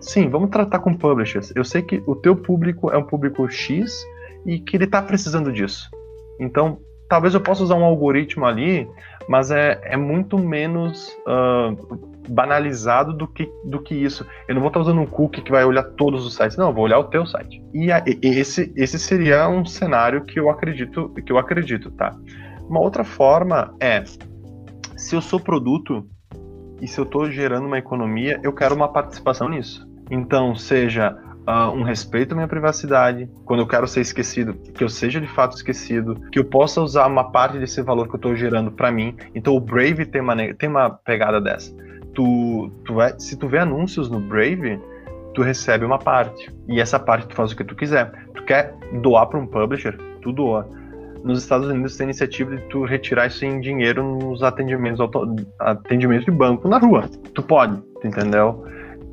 sim, 0.00 0.28
vamos 0.28 0.50
tratar 0.50 0.78
com 0.80 0.94
publishers. 0.94 1.52
Eu 1.54 1.64
sei 1.64 1.82
que 1.82 2.02
o 2.06 2.14
teu 2.16 2.36
público 2.36 2.90
é 2.90 2.98
um 2.98 3.04
público 3.04 3.48
X 3.48 4.04
e 4.46 4.58
que 4.58 4.76
ele 4.76 4.84
está 4.84 5.02
precisando 5.02 5.52
disso. 5.52 5.88
Então, 6.40 6.78
talvez 7.08 7.34
eu 7.34 7.40
possa 7.40 7.62
usar 7.62 7.74
um 7.74 7.84
algoritmo 7.84 8.44
ali, 8.44 8.88
mas 9.28 9.50
é, 9.50 9.80
é 9.82 9.96
muito 9.96 10.38
menos 10.38 11.08
uh, 11.26 12.28
banalizado 12.28 13.12
do 13.12 13.26
que, 13.26 13.50
do 13.64 13.82
que 13.82 13.94
isso. 13.94 14.26
Eu 14.46 14.54
não 14.54 14.60
vou 14.60 14.68
estar 14.68 14.80
usando 14.80 15.00
um 15.00 15.06
cookie 15.06 15.42
que 15.42 15.50
vai 15.50 15.64
olhar 15.64 15.82
todos 15.82 16.24
os 16.24 16.34
sites, 16.34 16.56
não, 16.56 16.68
eu 16.68 16.74
vou 16.74 16.84
olhar 16.84 16.98
o 16.98 17.04
teu 17.04 17.26
site. 17.26 17.62
E, 17.72 17.90
a, 17.90 18.02
esse, 18.22 18.72
esse 18.76 18.98
seria 18.98 19.48
um 19.48 19.64
cenário 19.64 20.24
que 20.24 20.38
eu 20.38 20.50
acredito, 20.50 21.08
que 21.10 21.32
eu 21.32 21.38
acredito, 21.38 21.90
tá? 21.90 22.14
Uma 22.68 22.80
outra 22.80 23.02
forma 23.02 23.74
é, 23.80 24.04
se 24.96 25.14
eu 25.14 25.22
sou 25.22 25.40
produto 25.40 26.06
e 26.80 26.86
se 26.86 26.98
eu 26.98 27.04
estou 27.04 27.30
gerando 27.30 27.66
uma 27.66 27.78
economia, 27.78 28.40
eu 28.42 28.52
quero 28.52 28.74
uma 28.74 28.88
participação 28.88 29.48
nisso. 29.48 29.86
Então, 30.10 30.54
seja 30.54 31.16
uh, 31.46 31.70
um 31.72 31.82
respeito 31.82 32.32
à 32.32 32.34
minha 32.34 32.48
privacidade, 32.48 33.28
quando 33.44 33.60
eu 33.60 33.66
quero 33.66 33.86
ser 33.86 34.00
esquecido, 34.00 34.54
que 34.54 34.82
eu 34.82 34.88
seja 34.88 35.20
de 35.20 35.26
fato 35.26 35.56
esquecido, 35.56 36.20
que 36.30 36.38
eu 36.38 36.44
possa 36.44 36.80
usar 36.80 37.06
uma 37.06 37.30
parte 37.30 37.58
desse 37.58 37.82
valor 37.82 38.08
que 38.08 38.14
eu 38.14 38.18
estou 38.18 38.34
gerando 38.34 38.70
para 38.70 38.90
mim. 38.90 39.16
Então, 39.34 39.54
o 39.54 39.60
Brave 39.60 40.06
tem 40.06 40.20
uma, 40.20 40.36
tem 40.54 40.68
uma 40.68 40.90
pegada 40.90 41.40
dessa. 41.40 41.74
Tu, 42.14 42.70
tu 42.84 42.94
vai, 42.94 43.14
se 43.18 43.36
tu 43.36 43.48
vê 43.48 43.58
anúncios 43.58 44.10
no 44.10 44.20
Brave, 44.20 44.80
tu 45.34 45.42
recebe 45.42 45.84
uma 45.84 45.98
parte. 45.98 46.52
E 46.66 46.80
essa 46.80 46.98
parte 46.98 47.28
tu 47.28 47.34
faz 47.34 47.52
o 47.52 47.56
que 47.56 47.64
tu 47.64 47.74
quiser. 47.74 48.10
Tu 48.34 48.42
quer 48.44 48.74
doar 49.02 49.26
para 49.26 49.38
um 49.38 49.46
publisher, 49.46 49.96
tu 50.20 50.32
doa 50.32 50.68
nos 51.24 51.42
Estados 51.42 51.68
Unidos 51.68 51.96
tem 51.96 52.04
iniciativa 52.04 52.56
de 52.56 52.62
tu 52.68 52.84
retirar 52.84 53.26
isso 53.26 53.44
em 53.44 53.60
dinheiro 53.60 54.02
nos 54.02 54.42
atendimentos, 54.42 55.00
atendimentos 55.58 56.24
de 56.24 56.30
banco 56.30 56.68
na 56.68 56.78
rua. 56.78 57.08
Tu 57.34 57.42
pode, 57.42 57.82
entendeu? 58.04 58.64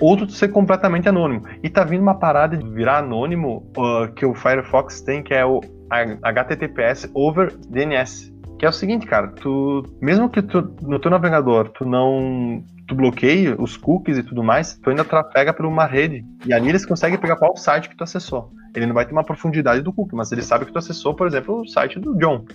Ou 0.02 0.18
tu 0.18 0.30
ser 0.32 0.50
completamente 0.50 1.08
anônimo. 1.08 1.44
E 1.64 1.70
tá 1.70 1.84
vindo 1.84 2.02
uma 2.02 2.16
parada 2.16 2.58
de 2.58 2.70
virar 2.70 3.00
anônimo 3.00 3.72
uh, 3.78 4.12
que 4.14 4.26
o 4.26 4.34
Firefox 4.34 5.02
tem, 5.02 5.24
que 5.24 5.34
é 5.34 5.46
o 5.46 5.62
HTTPS 5.90 7.10
over 7.14 7.54
DNS. 7.70 8.34
Que 8.60 8.66
é 8.66 8.70
o 8.70 8.74
seguinte, 8.74 9.06
cara, 9.06 9.28
tu 9.28 9.84
mesmo 10.02 10.30
que 10.30 10.42
tu 10.42 10.74
no 10.82 11.00
teu 11.00 11.12
navegador 11.12 11.70
tu 11.70 11.86
não 11.86 12.64
tu 12.88 12.96
bloqueia 12.96 13.56
os 13.60 13.78
cookies 13.78 14.18
e 14.18 14.24
tudo 14.24 14.44
mais, 14.44 14.78
tu 14.78 14.90
ainda 14.90 15.04
trafega 15.04 15.54
por 15.54 15.66
uma 15.66 15.86
rede. 15.86 16.26
E 16.46 16.54
ali 16.54 16.70
eles 16.70 16.86
conseguem 16.86 17.18
pegar 17.18 17.36
qual 17.36 17.56
site 17.58 17.90
que 17.90 17.96
tu 17.96 18.04
acessou. 18.04 18.52
Ele 18.76 18.86
não 18.86 18.94
vai 18.94 19.06
ter 19.06 19.12
uma 19.12 19.24
profundidade 19.24 19.82
do 19.82 19.94
cookie, 19.94 20.16
mas 20.16 20.32
ele 20.32 20.42
sabe 20.42 20.66
que 20.66 20.72
tu 20.72 20.78
acessou, 20.78 21.14
por 21.14 21.28
exemplo, 21.28 21.62
o 21.62 21.68
site 21.68 22.00
do 22.00 22.16
John. 22.18 22.46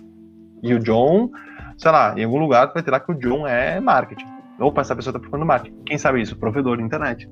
E 0.62 0.74
o 0.74 0.78
John, 0.78 1.30
sei 1.76 1.90
lá, 1.90 2.14
em 2.16 2.24
algum 2.24 2.38
lugar 2.38 2.68
tu 2.68 2.74
vai 2.74 2.82
ter 2.82 2.90
lá 2.90 3.00
que 3.00 3.10
o 3.10 3.14
John 3.14 3.46
é 3.46 3.80
marketing. 3.80 4.26
Opa, 4.58 4.82
essa 4.82 4.94
pessoa 4.94 5.10
está 5.10 5.18
procurando 5.18 5.46
marketing. 5.46 5.76
Quem 5.86 5.96
sabe 5.96 6.20
isso? 6.20 6.36
Provedor 6.36 6.76
de 6.76 6.82
internet. 6.82 7.28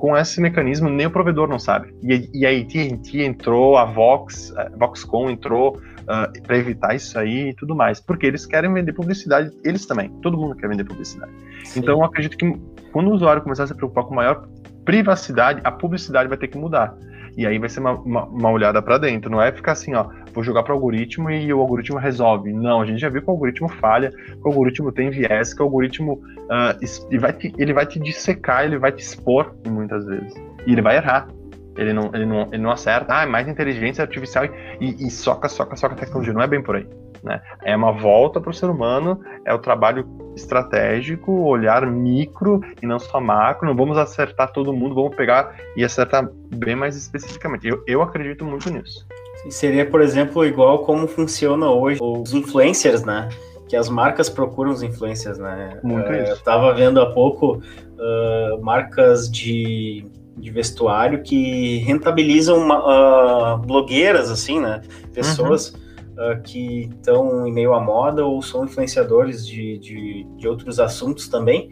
Com 0.00 0.16
esse 0.16 0.40
mecanismo, 0.40 0.88
nem 0.88 1.06
o 1.06 1.10
provedor 1.10 1.46
não 1.46 1.58
sabe. 1.58 1.94
E, 2.02 2.30
e 2.32 2.46
a 2.46 2.50
AT&T 2.50 3.22
entrou, 3.22 3.76
a 3.76 3.84
Vox, 3.84 4.50
a 4.56 4.70
Voxcom 4.74 5.28
entrou 5.28 5.76
uh, 5.76 5.80
ah, 6.08 6.32
para 6.42 6.56
evitar 6.56 6.94
isso 6.94 7.18
aí 7.18 7.50
e 7.50 7.54
tudo 7.54 7.76
mais. 7.76 8.00
Porque 8.00 8.24
eles 8.24 8.46
querem 8.46 8.72
vender 8.72 8.94
publicidade, 8.94 9.50
eles 9.62 9.84
também. 9.84 10.08
Todo 10.22 10.38
mundo 10.38 10.56
quer 10.56 10.70
vender 10.70 10.84
publicidade. 10.84 11.30
Sim. 11.64 11.80
Então, 11.80 11.98
eu 11.98 12.02
acredito 12.04 12.38
que 12.38 12.50
quando 12.92 13.08
o 13.08 13.12
usuário 13.12 13.42
começar 13.42 13.64
a 13.64 13.66
se 13.66 13.74
preocupar 13.74 14.04
com 14.04 14.14
maior 14.14 14.48
privacidade, 14.86 15.60
a 15.64 15.70
publicidade 15.70 16.30
vai 16.30 16.38
ter 16.38 16.48
que 16.48 16.56
mudar. 16.56 16.96
E 17.36 17.46
aí 17.46 17.58
vai 17.58 17.68
ser 17.68 17.80
uma, 17.80 17.92
uma, 17.92 18.24
uma 18.24 18.50
olhada 18.50 18.80
para 18.82 18.98
dentro. 18.98 19.30
Não 19.30 19.40
é 19.40 19.52
ficar 19.52 19.72
assim, 19.72 19.94
ó, 19.94 20.06
vou 20.32 20.42
jogar 20.42 20.62
para 20.62 20.72
algoritmo 20.72 21.30
e 21.30 21.52
o 21.52 21.60
algoritmo 21.60 21.98
resolve. 21.98 22.52
Não, 22.52 22.80
a 22.80 22.86
gente 22.86 23.00
já 23.00 23.08
viu 23.08 23.22
que 23.22 23.28
o 23.28 23.32
algoritmo 23.32 23.68
falha, 23.68 24.10
que 24.10 24.40
o 24.44 24.48
algoritmo 24.48 24.92
tem 24.92 25.10
viés, 25.10 25.54
que 25.54 25.62
o 25.62 25.64
algoritmo 25.64 26.14
uh, 26.14 27.06
ele, 27.10 27.18
vai 27.18 27.32
te, 27.32 27.52
ele 27.56 27.72
vai 27.72 27.86
te 27.86 27.98
dissecar, 27.98 28.64
ele 28.64 28.78
vai 28.78 28.92
te 28.92 29.02
expor 29.02 29.54
muitas 29.66 30.04
vezes. 30.04 30.34
E 30.66 30.72
ele 30.72 30.82
vai 30.82 30.96
errar. 30.96 31.28
Ele 31.76 31.92
não, 31.92 32.10
ele 32.12 32.26
não, 32.26 32.42
ele 32.52 32.62
não 32.62 32.70
acerta. 32.70 33.14
Ah, 33.16 33.22
é 33.22 33.26
mais 33.26 33.48
inteligência 33.48 34.02
artificial 34.02 34.44
e, 34.80 35.06
e 35.06 35.10
soca, 35.10 35.48
soca, 35.48 35.76
soca 35.76 35.94
a 35.94 35.98
tecnologia. 35.98 36.34
Não 36.34 36.42
é 36.42 36.46
bem 36.46 36.62
por 36.62 36.76
aí. 36.76 36.86
Né? 37.22 37.40
É 37.62 37.76
uma 37.76 37.92
volta 37.92 38.40
para 38.40 38.50
o 38.50 38.54
ser 38.54 38.66
humano, 38.66 39.20
é 39.44 39.52
o 39.52 39.58
trabalho 39.58 40.06
estratégico, 40.34 41.32
olhar 41.42 41.86
micro 41.86 42.60
e 42.82 42.86
não 42.86 42.98
só 42.98 43.20
macro. 43.20 43.68
Não 43.68 43.76
vamos 43.76 43.98
acertar 43.98 44.52
todo 44.52 44.72
mundo, 44.72 44.94
vamos 44.94 45.14
pegar 45.14 45.54
e 45.76 45.84
acertar 45.84 46.28
bem 46.54 46.74
mais 46.74 46.96
especificamente. 46.96 47.66
Eu, 47.66 47.82
eu 47.86 48.02
acredito 48.02 48.44
muito 48.44 48.70
nisso. 48.70 49.06
Seria, 49.48 49.86
por 49.86 50.02
exemplo, 50.02 50.44
igual 50.44 50.80
como 50.80 51.06
funciona 51.06 51.70
hoje 51.70 51.98
os 52.02 52.34
influencers, 52.34 53.04
né? 53.04 53.28
Que 53.68 53.76
as 53.76 53.88
marcas 53.88 54.28
procuram 54.28 54.70
os 54.70 54.82
influencers, 54.82 55.38
né? 55.38 55.78
Muito 55.82 56.10
uh, 56.10 56.14
isso. 56.14 56.32
Eu 56.32 56.34
estava 56.34 56.74
vendo 56.74 57.00
há 57.00 57.06
pouco 57.12 57.54
uh, 57.54 58.62
marcas 58.62 59.30
de, 59.30 60.04
de 60.36 60.50
vestuário 60.50 61.22
que 61.22 61.78
rentabilizam 61.78 62.58
uma, 62.58 63.54
uh, 63.54 63.58
blogueiras, 63.58 64.30
assim, 64.30 64.60
né? 64.60 64.82
Pessoas. 65.14 65.70
Uhum 65.70 65.89
uh, 66.20 66.40
que 66.42 66.90
estão 66.98 67.46
em 67.46 67.52
meio 67.52 67.72
à 67.72 67.80
moda 67.80 68.24
ou 68.24 68.42
são 68.42 68.64
influenciadores 68.64 69.46
de, 69.46 69.78
de, 69.78 70.26
de 70.36 70.46
outros 70.46 70.78
assuntos 70.78 71.28
também. 71.28 71.70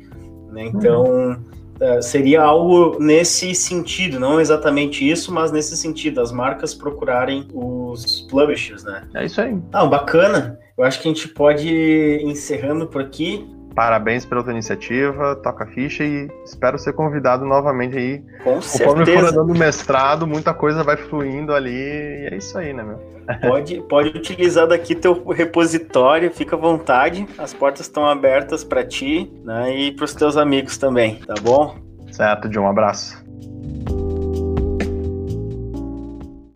Né? 0.51 0.65
Então, 0.67 1.05
uhum. 1.05 1.33
uh, 1.81 2.03
seria 2.03 2.43
algo 2.43 2.99
nesse 2.99 3.55
sentido, 3.55 4.19
não 4.19 4.41
exatamente 4.41 5.09
isso, 5.09 5.33
mas 5.33 5.53
nesse 5.53 5.77
sentido, 5.77 6.21
as 6.21 6.33
marcas 6.33 6.73
procurarem 6.75 7.47
os 7.53 8.23
publishers, 8.31 8.83
né? 8.83 9.07
É 9.15 9.27
isso 9.27 9.41
aí. 9.41 9.57
Ah, 9.73 9.85
bacana. 9.85 10.59
Eu 10.77 10.85
acho 10.85 11.01
que 11.03 11.09
a 11.09 11.13
gente 11.13 11.29
pode 11.29 11.69
ir 11.69 12.23
encerrando 12.23 12.87
por 12.87 13.03
aqui. 13.03 13.47
Parabéns 13.79 14.27
pela 14.27 14.43
tua 14.43 14.53
iniciativa, 14.53 15.37
toca 15.37 15.63
a 15.63 15.67
ficha 15.69 16.03
e 16.03 16.29
espero 16.45 16.77
ser 16.81 16.95
convidado 16.95 17.45
novamente 17.45 17.97
aí. 17.97 18.19
Com 18.43 18.55
Conforme 18.55 19.07
certeza. 19.07 19.27
for 19.27 19.33
dando 19.33 19.57
mestrado, 19.57 20.27
muita 20.27 20.53
coisa 20.53 20.83
vai 20.83 20.97
fluindo 20.97 21.55
ali 21.55 21.71
e 21.71 22.29
é 22.29 22.37
isso 22.37 22.59
aí, 22.59 22.73
né, 22.73 22.83
meu? 22.83 22.99
Pode, 23.41 23.81
pode 23.83 24.09
utilizar 24.09 24.67
daqui 24.67 24.97
teu 24.97 25.25
repositório, 25.29 26.29
fica 26.33 26.57
à 26.57 26.59
vontade. 26.59 27.25
As 27.39 27.55
portas 27.55 27.83
estão 27.83 28.05
abertas 28.05 28.65
para 28.65 28.85
ti 28.85 29.33
né, 29.45 29.73
e 29.73 29.93
para 29.93 30.07
os 30.07 30.13
teus 30.13 30.37
amigos 30.37 30.77
também, 30.77 31.21
tá 31.25 31.35
bom? 31.41 31.77
Certo, 32.11 32.49
John, 32.49 32.63
um 32.63 32.71
abraço. 32.71 33.28